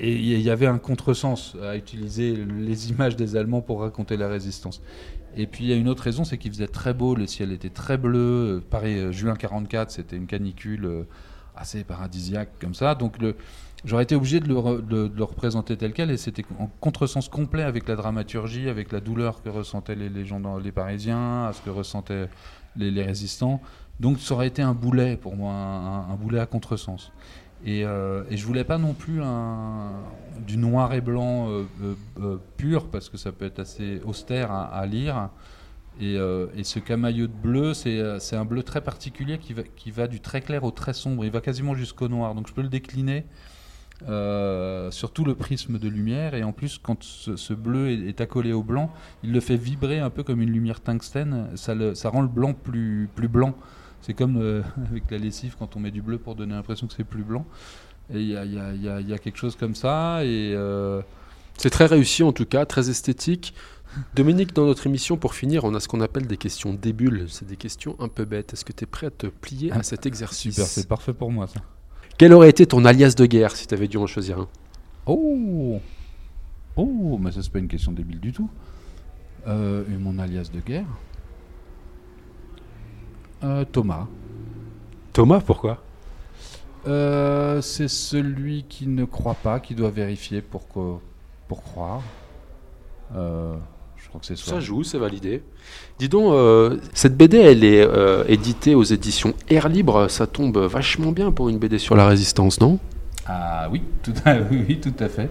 il 0.00 0.40
y 0.40 0.50
avait 0.50 0.66
un 0.66 0.78
contresens 0.78 1.56
à 1.62 1.76
utiliser 1.76 2.34
les 2.36 2.90
images 2.90 3.16
des 3.16 3.36
Allemands 3.36 3.60
pour 3.60 3.80
raconter 3.80 4.16
la 4.16 4.28
résistance. 4.28 4.80
Et 5.36 5.46
puis 5.46 5.64
il 5.64 5.70
y 5.70 5.72
a 5.74 5.76
une 5.76 5.88
autre 5.88 6.02
raison, 6.02 6.24
c'est 6.24 6.38
qu'il 6.38 6.52
faisait 6.52 6.68
très 6.68 6.94
beau, 6.94 7.14
le 7.14 7.26
ciel 7.26 7.52
était 7.52 7.68
très 7.68 7.98
bleu. 7.98 8.62
Pareil, 8.70 9.12
juin 9.12 9.34
44, 9.34 9.90
c'était 9.90 10.16
une 10.16 10.26
canicule 10.26 11.06
assez 11.56 11.84
paradisiaque 11.84 12.50
comme 12.60 12.74
ça. 12.74 12.94
Donc 12.94 13.16
j'aurais 13.84 14.04
été 14.04 14.14
obligé 14.14 14.40
de 14.40 14.48
le, 14.48 15.24
représenter 15.24 15.76
tel 15.76 15.92
quel, 15.92 16.10
et 16.10 16.16
c'était 16.16 16.44
en 16.58 16.68
contresens 16.80 17.28
complet 17.28 17.62
avec 17.62 17.88
la 17.88 17.96
dramaturgie, 17.96 18.68
avec 18.68 18.92
la 18.92 19.00
douleur 19.00 19.42
que 19.42 19.48
ressentaient 19.48 19.94
les, 19.94 20.24
gens, 20.24 20.40
dans, 20.40 20.58
les 20.58 20.72
Parisiens, 20.72 21.46
à 21.46 21.52
ce 21.52 21.60
que 21.60 21.70
ressentaient 21.70 22.28
les, 22.76 23.02
résistants. 23.02 23.60
Donc 24.00 24.18
ça 24.18 24.34
aurait 24.34 24.48
été 24.48 24.62
un 24.62 24.74
boulet 24.74 25.16
pour 25.16 25.36
moi, 25.36 25.52
un, 25.52 26.14
boulet 26.16 26.40
à 26.40 26.46
contresens. 26.46 27.12
Et, 27.64 27.84
euh, 27.84 28.22
et 28.30 28.36
je 28.36 28.46
voulais 28.46 28.64
pas 28.64 28.76
non 28.78 28.92
plus 28.92 29.22
du 30.44 30.56
noir 30.56 30.92
et 30.94 31.00
blanc 31.00 31.48
euh, 31.48 31.64
euh, 31.82 31.94
euh, 32.20 32.36
pur 32.56 32.88
parce 32.88 33.08
que 33.08 33.16
ça 33.16 33.32
peut 33.32 33.44
être 33.44 33.60
assez 33.60 34.00
austère 34.04 34.50
à 34.52 34.84
lire. 34.86 35.30
Et, 36.00 36.16
euh, 36.18 36.46
et 36.54 36.64
ce 36.64 36.78
camailleux 36.78 37.28
de 37.28 37.32
bleu, 37.32 37.72
c'est 37.72 37.98
euh, 37.98 38.18
c'est 38.18 38.36
un 38.36 38.44
bleu 38.44 38.62
très 38.62 38.82
particulier 38.82 39.38
qui 39.38 39.90
va, 39.90 40.06
du 40.06 40.20
très 40.20 40.42
clair 40.42 40.64
au 40.64 40.70
très 40.70 40.92
sombre. 40.92 41.24
Il 41.24 41.30
va 41.30 41.40
quasiment 41.40 41.74
jusqu'au 41.74 42.08
noir. 42.08 42.34
Donc 42.34 42.48
je 42.48 42.52
peux 42.52 42.62
le 42.62 42.68
décliner 42.68 43.24
euh, 44.06 44.90
surtout 44.90 45.24
le 45.24 45.34
prisme 45.34 45.78
de 45.78 45.88
lumière. 45.88 46.34
Et 46.34 46.44
en 46.44 46.52
plus, 46.52 46.78
quand 46.78 47.02
ce, 47.02 47.54
bleu 47.54 47.90
est, 47.90 48.20
accolé 48.20 48.52
au 48.52 48.62
blanc, 48.62 48.92
il 49.22 49.32
le 49.32 49.40
fait 49.40 49.56
vibrer 49.56 49.98
un 49.98 50.10
peu 50.10 50.22
comme 50.22 50.42
une 50.42 50.50
lumière 50.50 50.80
tungstène. 50.82 51.48
Ça, 51.56 51.74
rend 52.10 52.20
le 52.20 52.28
blanc 52.28 52.52
plus, 52.52 53.08
blanc. 53.16 53.54
C'est 54.02 54.14
comme 54.14 54.36
avec 54.90 55.10
la 55.10 55.16
lessive 55.16 55.56
quand 55.58 55.76
on 55.76 55.80
met 55.80 55.90
du 55.90 56.02
bleu 56.02 56.18
pour 56.18 56.34
donner 56.34 56.54
l'impression 56.54 56.86
que 56.86 56.92
c'est 56.92 57.04
plus 57.04 57.24
blanc. 57.24 57.46
Et 58.12 58.20
il 58.20 58.28
y 58.28 58.32
y 58.32 59.12
a- 59.12 59.18
quelque 59.18 59.38
chose 59.38 59.56
comme 59.56 59.74
ça. 59.74 60.26
Et 60.26 60.54
C'est 61.56 61.70
très 61.70 61.86
réussi 61.86 62.22
en 62.22 62.32
tout 62.32 62.44
cas, 62.44 62.66
très 62.66 62.90
esthétique. 62.90 63.54
Dominique, 64.14 64.52
dans 64.54 64.66
notre 64.66 64.86
émission, 64.86 65.16
pour 65.16 65.34
finir, 65.34 65.64
on 65.64 65.74
a 65.74 65.80
ce 65.80 65.88
qu'on 65.88 66.00
appelle 66.00 66.26
des 66.26 66.36
questions 66.36 66.74
débules. 66.74 67.26
C'est 67.28 67.46
des 67.46 67.56
questions 67.56 67.96
un 67.98 68.08
peu 68.08 68.24
bêtes. 68.24 68.52
Est-ce 68.52 68.64
que 68.64 68.72
tu 68.72 68.84
es 68.84 68.86
prêt 68.86 69.06
à 69.06 69.10
te 69.10 69.26
plier 69.26 69.72
à 69.72 69.82
cet 69.82 70.06
exercice 70.06 70.54
super, 70.54 70.66
c'est 70.66 70.88
parfait 70.88 71.12
pour 71.14 71.30
moi 71.32 71.46
ça. 71.46 71.60
Quel 72.18 72.32
aurait 72.32 72.50
été 72.50 72.66
ton 72.66 72.84
alias 72.84 73.14
de 73.16 73.26
guerre 73.26 73.54
si 73.56 73.66
tu 73.66 73.74
avais 73.74 73.88
dû 73.88 73.96
en 73.98 74.06
choisir 74.06 74.38
un? 74.40 74.48
Oh 75.06 75.80
Oh, 76.76 77.18
mais 77.20 77.32
ça 77.32 77.42
c'est 77.42 77.52
pas 77.52 77.58
une 77.58 77.68
question 77.68 77.92
débile 77.92 78.20
du 78.20 78.32
tout. 78.32 78.48
Euh, 79.46 79.84
et 79.88 79.96
mon 79.96 80.18
alias 80.18 80.50
de 80.52 80.60
guerre? 80.60 80.86
Euh, 83.44 83.64
Thomas. 83.64 84.06
Thomas, 85.12 85.40
pourquoi? 85.40 85.82
Euh, 86.86 87.60
c'est 87.62 87.88
celui 87.88 88.64
qui 88.68 88.86
ne 88.86 89.04
croit 89.04 89.34
pas, 89.34 89.60
qui 89.60 89.74
doit 89.74 89.90
vérifier 89.90 90.40
pour, 90.40 90.68
que- 90.68 90.96
pour 91.48 91.62
croire. 91.62 92.02
Euh, 93.14 93.56
je 94.06 94.08
crois 94.08 94.20
que 94.20 94.26
c'est 94.26 94.38
ça. 94.38 94.52
Ça 94.52 94.60
joue, 94.60 94.84
c'est 94.84 94.98
validé. 94.98 95.42
Dis 95.98 96.08
donc, 96.08 96.32
euh, 96.32 96.76
cette 96.94 97.16
BD, 97.16 97.38
elle 97.38 97.64
est 97.64 97.82
euh, 97.82 98.22
éditée 98.28 98.76
aux 98.76 98.84
éditions 98.84 99.34
Air 99.50 99.68
Libre. 99.68 100.06
Ça 100.08 100.28
tombe 100.28 100.58
vachement 100.58 101.10
bien 101.10 101.32
pour 101.32 101.48
une 101.48 101.58
BD 101.58 101.78
sur 101.78 101.96
la 101.96 102.06
résistance, 102.06 102.60
non? 102.60 102.78
Ah 103.26 103.66
oui, 103.68 103.82
tout 104.04 104.14
à, 104.24 104.36
oui, 104.50 104.64
oui, 104.68 104.80
tout 104.80 104.94
à 105.00 105.08
fait. 105.08 105.28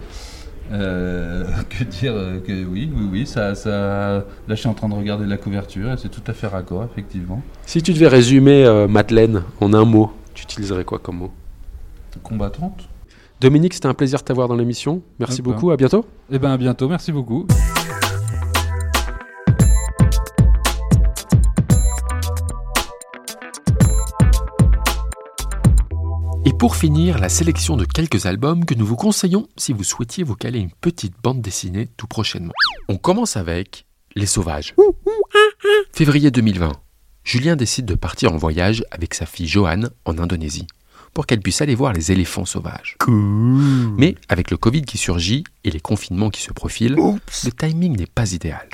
Euh, 0.70 1.44
que 1.70 1.84
dire 1.84 2.12
que 2.46 2.64
oui, 2.66 2.90
oui, 2.94 3.08
oui, 3.10 3.26
ça, 3.26 3.54
ça. 3.54 3.70
Là, 3.70 4.24
je 4.50 4.54
suis 4.56 4.68
en 4.68 4.74
train 4.74 4.90
de 4.90 4.94
regarder 4.94 5.24
la 5.24 5.38
couverture 5.38 5.90
et 5.90 5.96
c'est 5.96 6.10
tout 6.10 6.24
à 6.26 6.34
fait 6.34 6.48
raccord, 6.48 6.84
effectivement. 6.84 7.40
Si 7.64 7.80
tu 7.80 7.94
devais 7.94 8.08
résumer 8.08 8.66
euh, 8.66 8.86
Madeleine 8.86 9.42
en 9.62 9.72
un 9.72 9.86
mot, 9.86 10.12
tu 10.34 10.42
utiliserais 10.42 10.84
quoi 10.84 10.98
comme 10.98 11.16
mot? 11.16 11.30
Combattante. 12.22 12.86
Dominique, 13.40 13.72
c'était 13.72 13.86
un 13.86 13.94
plaisir 13.94 14.18
de 14.18 14.24
t'avoir 14.24 14.48
dans 14.48 14.56
l'émission. 14.56 15.00
Merci 15.18 15.40
beaucoup, 15.40 15.70
à 15.70 15.78
bientôt. 15.78 16.04
Eh 16.30 16.38
ben, 16.38 16.50
à 16.50 16.58
bientôt. 16.58 16.90
Merci 16.90 17.10
beaucoup. 17.10 17.46
Et 26.46 26.52
pour 26.52 26.76
finir, 26.76 27.18
la 27.18 27.28
sélection 27.28 27.76
de 27.76 27.84
quelques 27.84 28.24
albums 28.24 28.64
que 28.64 28.74
nous 28.74 28.86
vous 28.86 28.94
conseillons 28.94 29.48
si 29.56 29.72
vous 29.72 29.82
souhaitiez 29.82 30.22
vous 30.22 30.36
caler 30.36 30.60
une 30.60 30.70
petite 30.70 31.14
bande 31.20 31.42
dessinée 31.42 31.88
tout 31.96 32.06
prochainement. 32.06 32.52
On 32.88 32.98
commence 32.98 33.36
avec 33.36 33.84
Les 34.14 34.26
Sauvages. 34.26 34.72
Février 35.92 36.30
2020. 36.30 36.70
Julien 37.24 37.56
décide 37.56 37.86
de 37.86 37.96
partir 37.96 38.32
en 38.32 38.36
voyage 38.36 38.84
avec 38.92 39.14
sa 39.14 39.26
fille 39.26 39.48
Joanne 39.48 39.90
en 40.04 40.18
Indonésie 40.18 40.68
pour 41.16 41.24
qu'elle 41.24 41.40
puisse 41.40 41.62
aller 41.62 41.74
voir 41.74 41.94
les 41.94 42.12
éléphants 42.12 42.44
sauvages. 42.44 42.94
Mais 43.08 44.16
avec 44.28 44.50
le 44.50 44.58
Covid 44.58 44.82
qui 44.82 44.98
surgit 44.98 45.44
et 45.64 45.70
les 45.70 45.80
confinements 45.80 46.28
qui 46.28 46.42
se 46.42 46.52
profilent, 46.52 46.94
le 46.94 47.52
timing 47.52 47.96
n'est 47.96 48.04
pas 48.04 48.34
idéal. 48.34 48.68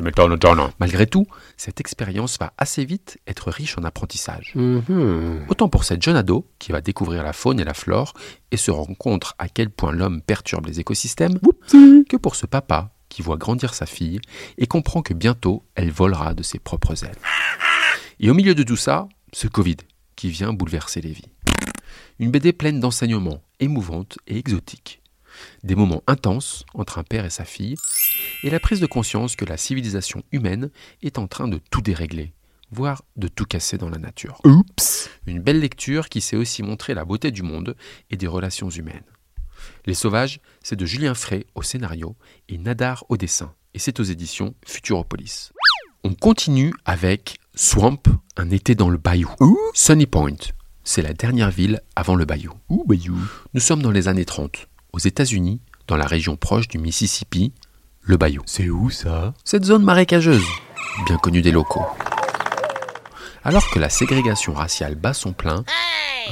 Malgré 0.80 1.06
tout, 1.06 1.28
cette 1.56 1.78
expérience 1.78 2.40
va 2.40 2.52
assez 2.58 2.84
vite 2.84 3.20
être 3.28 3.52
riche 3.52 3.78
en 3.78 3.84
apprentissage. 3.84 4.54
Mhm. 4.56 5.44
Autant 5.50 5.68
pour 5.68 5.84
cette 5.84 6.02
jeune 6.02 6.16
ado 6.16 6.44
qui 6.58 6.72
va 6.72 6.80
découvrir 6.80 7.22
la 7.22 7.32
faune 7.32 7.60
et 7.60 7.64
la 7.64 7.74
flore 7.74 8.12
et 8.50 8.56
se 8.56 8.72
rend 8.72 8.92
compte 8.94 9.34
à 9.38 9.48
quel 9.48 9.70
point 9.70 9.92
l'homme 9.92 10.20
perturbe 10.20 10.66
les 10.66 10.80
écosystèmes, 10.80 11.38
que 11.70 12.16
pour 12.16 12.34
ce 12.34 12.46
papa 12.46 12.90
qui 13.08 13.22
voit 13.22 13.36
grandir 13.36 13.72
sa 13.72 13.86
fille 13.86 14.18
et 14.58 14.66
comprend 14.66 15.02
que 15.02 15.14
bientôt 15.14 15.62
elle 15.76 15.92
volera 15.92 16.34
de 16.34 16.42
ses 16.42 16.58
propres 16.58 17.04
ailes. 17.04 17.14
Et 18.18 18.30
au 18.30 18.34
milieu 18.34 18.56
de 18.56 18.64
tout 18.64 18.76
ça, 18.76 19.06
ce 19.32 19.46
Covid 19.46 19.76
qui 20.16 20.28
vient 20.28 20.52
bouleverser 20.52 21.00
les 21.00 21.12
vies. 21.12 21.30
Une 22.22 22.30
BD 22.30 22.52
pleine 22.52 22.78
d'enseignements, 22.78 23.42
émouvante 23.58 24.16
et 24.28 24.38
exotique. 24.38 25.02
Des 25.64 25.74
moments 25.74 26.04
intenses 26.06 26.64
entre 26.72 26.98
un 26.98 27.02
père 27.02 27.24
et 27.24 27.30
sa 27.30 27.44
fille, 27.44 27.74
et 28.44 28.50
la 28.50 28.60
prise 28.60 28.78
de 28.78 28.86
conscience 28.86 29.34
que 29.34 29.44
la 29.44 29.56
civilisation 29.56 30.22
humaine 30.30 30.70
est 31.02 31.18
en 31.18 31.26
train 31.26 31.48
de 31.48 31.58
tout 31.72 31.80
dérégler, 31.80 32.32
voire 32.70 33.02
de 33.16 33.26
tout 33.26 33.44
casser 33.44 33.76
dans 33.76 33.90
la 33.90 33.98
nature. 33.98 34.40
Oups 34.44 35.10
Une 35.26 35.40
belle 35.40 35.58
lecture 35.58 36.08
qui 36.08 36.20
sait 36.20 36.36
aussi 36.36 36.62
montrer 36.62 36.94
la 36.94 37.04
beauté 37.04 37.32
du 37.32 37.42
monde 37.42 37.74
et 38.08 38.16
des 38.16 38.28
relations 38.28 38.70
humaines. 38.70 39.02
Les 39.86 39.94
Sauvages, 39.94 40.38
c'est 40.62 40.76
de 40.76 40.86
Julien 40.86 41.14
Frey 41.14 41.44
au 41.56 41.62
scénario 41.62 42.14
et 42.48 42.56
Nadar 42.56 43.04
au 43.08 43.16
dessin, 43.16 43.52
et 43.74 43.80
c'est 43.80 43.98
aux 43.98 44.04
éditions 44.04 44.54
Futuropolis. 44.64 45.50
On 46.04 46.14
continue 46.14 46.72
avec 46.84 47.40
Swamp, 47.56 48.02
un 48.36 48.50
été 48.50 48.76
dans 48.76 48.90
le 48.90 48.98
bayou. 48.98 49.34
Sunny 49.74 50.06
Point, 50.06 50.36
c'est 50.84 51.02
la 51.02 51.12
dernière 51.12 51.50
ville 51.50 51.80
avant 51.96 52.14
le 52.14 52.24
bayou. 52.24 52.52
Ouh, 52.68 52.84
bayou? 52.86 53.16
Nous 53.54 53.60
sommes 53.60 53.82
dans 53.82 53.90
les 53.90 54.08
années 54.08 54.24
30, 54.24 54.68
aux 54.92 54.98
États-Unis, 54.98 55.60
dans 55.86 55.96
la 55.96 56.06
région 56.06 56.36
proche 56.36 56.68
du 56.68 56.78
Mississippi, 56.78 57.52
le 58.02 58.16
bayou. 58.16 58.42
C'est 58.46 58.68
où 58.68 58.90
ça? 58.90 59.34
Cette 59.44 59.64
zone 59.64 59.84
marécageuse, 59.84 60.44
bien 61.06 61.18
connue 61.18 61.42
des 61.42 61.52
locaux. 61.52 61.86
Alors 63.44 63.68
que 63.70 63.78
la 63.78 63.88
ségrégation 63.88 64.52
raciale 64.52 64.94
bat 64.94 65.14
son 65.14 65.32
plein, 65.32 65.64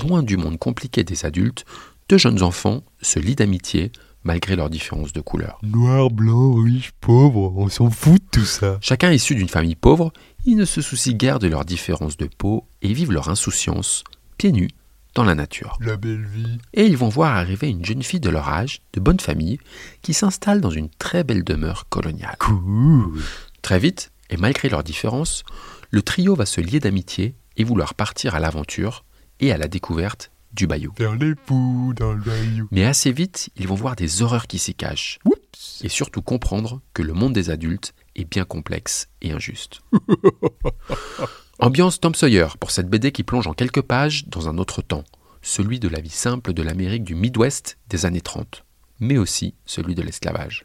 loin 0.03 0.23
du 0.23 0.37
monde 0.37 0.59
compliqué 0.59 1.05
des 1.05 1.25
adultes, 1.25 1.65
deux 2.09 2.19
jeunes 2.19 2.43
enfants 2.43 2.83
se 3.03 3.19
lient 3.19 3.37
d'amitié 3.37 3.93
malgré 4.23 4.55
leurs 4.55 4.71
différences 4.71 5.13
de 5.13 5.21
couleur. 5.21 5.59
Noir, 5.63 6.11
blanc, 6.11 6.55
riche, 6.55 6.93
pauvre, 7.01 7.55
on 7.57 7.69
s'en 7.69 7.89
fout 7.91 8.21
de 8.21 8.41
tout 8.41 8.45
ça. 8.45 8.79
Chacun 8.81 9.11
issu 9.11 9.35
d'une 9.35 9.49
famille 9.49 9.77
pauvre, 9.77 10.13
ils 10.45 10.57
ne 10.57 10.65
se 10.65 10.83
soucient 10.83 11.15
guère 11.15 11.39
de 11.39 11.49
leurs 11.49 11.65
différences 11.65 12.17
de 12.17 12.27
peau 12.27 12.67
et 12.83 12.93
vivent 12.93 13.13
leur 13.13 13.29
insouciance, 13.29 14.05
pieds 14.41 14.53
nus, 14.53 14.71
dans 15.15 15.25
la 15.25 15.35
nature. 15.35 15.77
La 15.83 15.99
belle 15.99 16.25
vie. 16.25 16.57
Et 16.73 16.87
ils 16.87 16.97
vont 16.97 17.11
voir 17.11 17.37
arriver 17.37 17.69
une 17.69 17.85
jeune 17.85 18.03
fille 18.03 18.21
de 18.21 18.31
leur 18.31 18.49
âge, 18.49 18.81
de 18.95 19.01
bonne 19.01 19.21
famille, 19.21 19.59
qui 20.01 20.15
s'installe 20.15 20.63
dans 20.63 20.71
une 20.71 20.89
très 20.89 21.25
belle 21.25 21.45
demeure 21.45 21.91
coloniale. 21.91 22.37
Cool. 22.39 23.21
Très 23.61 23.79
vite, 23.79 24.13
et 24.31 24.39
malgré 24.39 24.71
leurs 24.71 24.83
différences, 24.83 25.43
le 25.91 26.01
trio 26.01 26.35
va 26.35 26.47
se 26.47 26.63
lier 26.63 26.81
d'amitié 26.81 27.35
et 27.59 27.65
vouloir 27.65 27.93
partir 27.93 28.35
à 28.35 28.41
l'aventure 28.41 29.05
et 29.41 29.53
à 29.53 29.59
la 29.59 29.69
découverte 29.69 30.31
du 30.55 30.67
bayou. 30.67 30.95
Faire 30.97 31.17
les 31.17 31.35
poux 31.35 31.93
dans 31.95 32.15
le 32.15 32.23
bayou. 32.23 32.67
Mais 32.71 32.87
assez 32.87 33.13
vite, 33.13 33.51
ils 33.57 33.69
vont 33.69 33.75
voir 33.75 33.95
des 33.95 34.23
horreurs 34.23 34.47
qui 34.47 34.59
s'y 34.59 34.75
cachent 34.75 35.19
Oups. 35.27 35.83
et 35.85 35.91
surtout 35.91 36.23
comprendre 36.23 36.81
que 36.95 37.03
le 37.03 37.13
monde 37.13 37.35
des 37.35 37.51
adultes 37.51 37.93
est 38.17 38.25
bien 38.25 38.47
complexe 38.47 39.09
et 39.21 39.33
injuste. 39.33 39.83
Ambiance 41.63 42.01
Tom 42.01 42.15
Sawyer 42.15 42.47
pour 42.59 42.71
cette 42.71 42.89
BD 42.89 43.13
qui 43.13 43.23
plonge 43.23 43.47
en 43.47 43.53
quelques 43.53 43.83
pages 43.83 44.25
dans 44.29 44.49
un 44.49 44.57
autre 44.57 44.81
temps, 44.81 45.05
celui 45.43 45.79
de 45.79 45.89
la 45.89 46.01
vie 46.01 46.09
simple 46.09 46.55
de 46.55 46.63
l'Amérique 46.63 47.05
du 47.05 47.15
Midwest 47.15 47.77
des 47.91 48.07
années 48.07 48.23
30, 48.23 48.65
mais 48.99 49.19
aussi 49.19 49.53
celui 49.67 49.95
de 49.95 50.01
l'esclavage. 50.01 50.65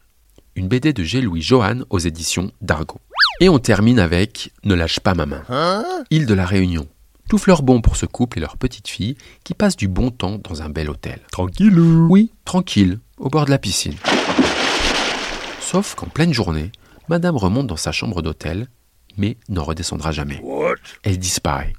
Une 0.54 0.68
BD 0.68 0.94
de 0.94 1.02
G. 1.02 1.20
Louis 1.20 1.42
Johan 1.42 1.80
aux 1.90 1.98
éditions 1.98 2.50
d'Argo. 2.62 2.98
Et 3.42 3.50
on 3.50 3.58
termine 3.58 3.98
avec 3.98 4.52
Ne 4.64 4.74
lâche 4.74 5.00
pas 5.00 5.12
ma 5.12 5.26
main. 5.26 5.44
Île 6.10 6.24
de 6.24 6.32
la 6.32 6.46
Réunion. 6.46 6.88
Tout 7.28 7.36
fleur 7.36 7.62
bon 7.62 7.82
pour 7.82 7.96
ce 7.96 8.06
couple 8.06 8.38
et 8.38 8.40
leur 8.40 8.56
petite 8.56 8.88
fille 8.88 9.18
qui 9.44 9.52
passent 9.52 9.76
du 9.76 9.88
bon 9.88 10.10
temps 10.10 10.38
dans 10.38 10.62
un 10.62 10.70
bel 10.70 10.88
hôtel. 10.88 11.20
Tranquillou. 11.30 12.06
Oui, 12.08 12.32
tranquille, 12.46 13.00
au 13.18 13.28
bord 13.28 13.44
de 13.44 13.50
la 13.50 13.58
piscine. 13.58 13.96
Sauf 15.60 15.94
qu'en 15.94 16.06
pleine 16.06 16.32
journée, 16.32 16.72
Madame 17.10 17.36
remonte 17.36 17.66
dans 17.66 17.76
sa 17.76 17.92
chambre 17.92 18.22
d'hôtel, 18.22 18.68
mais 19.16 19.36
n'en 19.48 19.62
redescendra 19.64 20.12
jamais. 20.12 20.42
Elle 21.02 21.18
disparaît. 21.18 21.72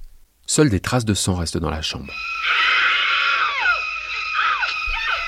Seules 0.45 0.69
des 0.69 0.79
traces 0.79 1.05
de 1.05 1.13
sang 1.13 1.35
restent 1.35 1.57
dans 1.57 1.69
la 1.69 1.81
chambre. 1.81 2.11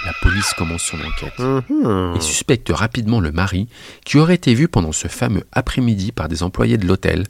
La 0.05 0.13
police 0.21 0.53
commence 0.57 0.83
son 0.83 0.97
enquête 1.01 1.37
Mhm. 1.39 2.15
et 2.15 2.21
suspecte 2.21 2.69
rapidement 2.73 3.19
le 3.19 3.31
mari 3.33 3.67
qui 4.05 4.17
aurait 4.17 4.35
été 4.35 4.53
vu 4.53 4.67
pendant 4.69 4.93
ce 4.93 5.07
fameux 5.09 5.43
après-midi 5.51 6.11
par 6.13 6.29
des 6.29 6.41
employés 6.41 6.77
de 6.77 6.87
l'hôtel 6.87 7.25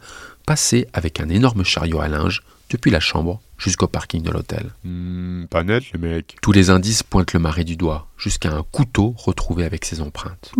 passer 0.46 0.88
avec 0.94 1.20
un 1.20 1.30
énorme 1.30 1.64
chariot 1.64 2.00
à 2.00 2.08
linge 2.08 2.44
depuis 2.70 2.92
la 2.92 3.00
chambre 3.00 3.42
jusqu'au 3.58 3.88
parking 3.88 4.22
de 4.22 4.30
l'hôtel. 4.30 4.70
Hmm, 4.84 5.46
pas 5.46 5.64
net, 5.64 5.84
les 5.94 6.00
mecs. 6.00 6.38
Tous 6.42 6.52
les 6.52 6.70
indices 6.70 7.02
pointent 7.04 7.34
le 7.34 7.40
mari 7.40 7.66
du 7.66 7.76
doigt, 7.76 8.08
jusqu'à 8.18 8.52
un 8.54 8.64
couteau 8.72 9.16
retrouvé 9.18 9.66
avec 9.66 9.84
ses 9.84 10.00
empreintes. 10.02 10.52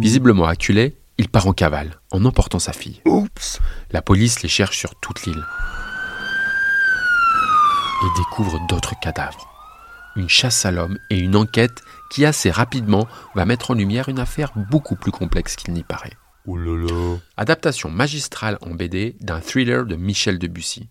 Visiblement 0.00 0.44
acculé, 0.46 0.94
il 1.18 1.28
part 1.28 1.46
en 1.46 1.52
cavale, 1.52 2.00
en 2.10 2.24
emportant 2.24 2.58
sa 2.58 2.72
fille. 2.72 3.00
Oups. 3.04 3.60
La 3.90 4.02
police 4.02 4.42
les 4.42 4.48
cherche 4.48 4.78
sur 4.78 4.94
toute 4.96 5.24
l'île 5.26 5.44
et 8.02 8.18
découvre 8.18 8.58
d'autres 8.68 8.98
cadavres. 9.00 9.50
Une 10.16 10.28
chasse 10.28 10.64
à 10.64 10.70
l'homme 10.70 10.98
et 11.10 11.18
une 11.18 11.36
enquête 11.36 11.82
qui 12.10 12.24
assez 12.24 12.50
rapidement 12.50 13.08
va 13.34 13.44
mettre 13.44 13.70
en 13.70 13.74
lumière 13.74 14.08
une 14.08 14.18
affaire 14.18 14.52
beaucoup 14.70 14.96
plus 14.96 15.10
complexe 15.10 15.56
qu'il 15.56 15.72
n'y 15.74 15.82
paraît. 15.82 16.16
Là. 16.46 17.16
Adaptation 17.36 17.90
magistrale 17.90 18.58
en 18.60 18.70
BD 18.70 19.16
d'un 19.20 19.40
thriller 19.40 19.86
de 19.86 19.96
Michel 19.96 20.38
Debussy. 20.38 20.88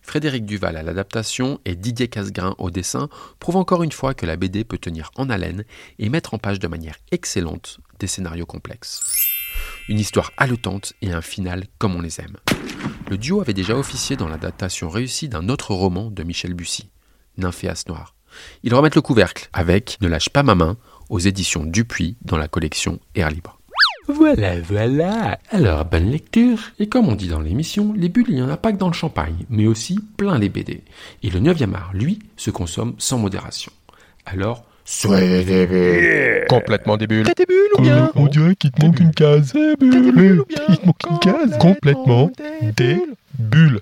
Frédéric 0.00 0.46
Duval 0.46 0.76
à 0.76 0.84
l'adaptation 0.84 1.60
et 1.64 1.74
Didier 1.74 2.06
Casgrain 2.06 2.54
au 2.58 2.70
dessin 2.70 3.08
prouvent 3.40 3.56
encore 3.56 3.82
une 3.82 3.90
fois 3.90 4.14
que 4.14 4.24
la 4.24 4.36
BD 4.36 4.62
peut 4.62 4.78
tenir 4.78 5.10
en 5.16 5.28
haleine 5.28 5.64
et 5.98 6.08
mettre 6.08 6.34
en 6.34 6.38
page 6.38 6.60
de 6.60 6.68
manière 6.68 6.96
excellente 7.10 7.80
des 7.98 8.06
scénarios 8.06 8.46
complexes. 8.46 9.00
Une 9.88 10.00
histoire 10.00 10.32
haletante 10.36 10.94
et 11.02 11.12
un 11.12 11.22
final 11.22 11.64
comme 11.78 11.94
on 11.94 12.00
les 12.00 12.20
aime. 12.20 12.36
Le 13.08 13.18
duo 13.18 13.40
avait 13.40 13.54
déjà 13.54 13.76
officié 13.76 14.16
dans 14.16 14.28
l'adaptation 14.28 14.88
réussie 14.88 15.28
d'un 15.28 15.48
autre 15.48 15.72
roman 15.72 16.10
de 16.10 16.22
Michel 16.22 16.54
Bussy, 16.54 16.88
Nymphéas 17.38 17.84
Noir. 17.88 18.14
Ils 18.62 18.74
remettent 18.74 18.96
le 18.96 19.02
couvercle 19.02 19.48
avec 19.52 19.98
Ne 20.00 20.08
lâche 20.08 20.28
pas 20.28 20.42
ma 20.42 20.54
main 20.54 20.76
aux 21.08 21.20
éditions 21.20 21.64
Dupuis 21.64 22.16
dans 22.22 22.36
la 22.36 22.48
collection 22.48 22.98
Air 23.14 23.30
Libre. 23.30 23.58
Voilà, 24.08 24.60
voilà. 24.60 25.38
Alors, 25.50 25.84
bonne 25.84 26.10
lecture. 26.10 26.58
Et 26.78 26.88
comme 26.88 27.08
on 27.08 27.16
dit 27.16 27.28
dans 27.28 27.40
l'émission, 27.40 27.92
les 27.92 28.08
bulles, 28.08 28.26
il 28.28 28.36
n'y 28.36 28.42
en 28.42 28.48
a 28.48 28.56
pas 28.56 28.72
que 28.72 28.78
dans 28.78 28.86
le 28.86 28.92
champagne, 28.92 29.44
mais 29.50 29.66
aussi 29.66 29.98
plein 30.16 30.38
les 30.38 30.48
BD. 30.48 30.82
Et 31.22 31.30
le 31.30 31.40
9e 31.40 31.74
art, 31.74 31.92
lui, 31.92 32.20
se 32.36 32.50
consomme 32.50 32.94
sans 32.98 33.18
modération. 33.18 33.72
Alors, 34.24 34.64
soyez 34.86 35.44
des 35.44 35.66
bulles. 35.66 36.46
Complètement 36.48 36.96
des 36.96 37.06
bulles. 37.06 37.26
T'as 37.26 37.34
des 37.34 37.44
bulles 37.44 37.78
ou 37.78 37.82
bien 37.82 38.10
On 38.14 38.26
dirait 38.26 38.54
qu'il 38.56 38.70
te 38.70 38.84
manque 38.84 39.00
une 39.00 39.12
case. 39.12 39.52
T'as 39.52 39.76
des 39.76 40.12
bulles 40.12 40.40
ou 40.40 40.46
bien 40.46 40.62
Il 40.68 40.78
te 40.78 40.86
manque 40.86 41.02
une 41.10 41.18
case. 41.18 41.58
Complètement 41.58 42.30
des 42.76 42.96
bulles. 43.38 43.80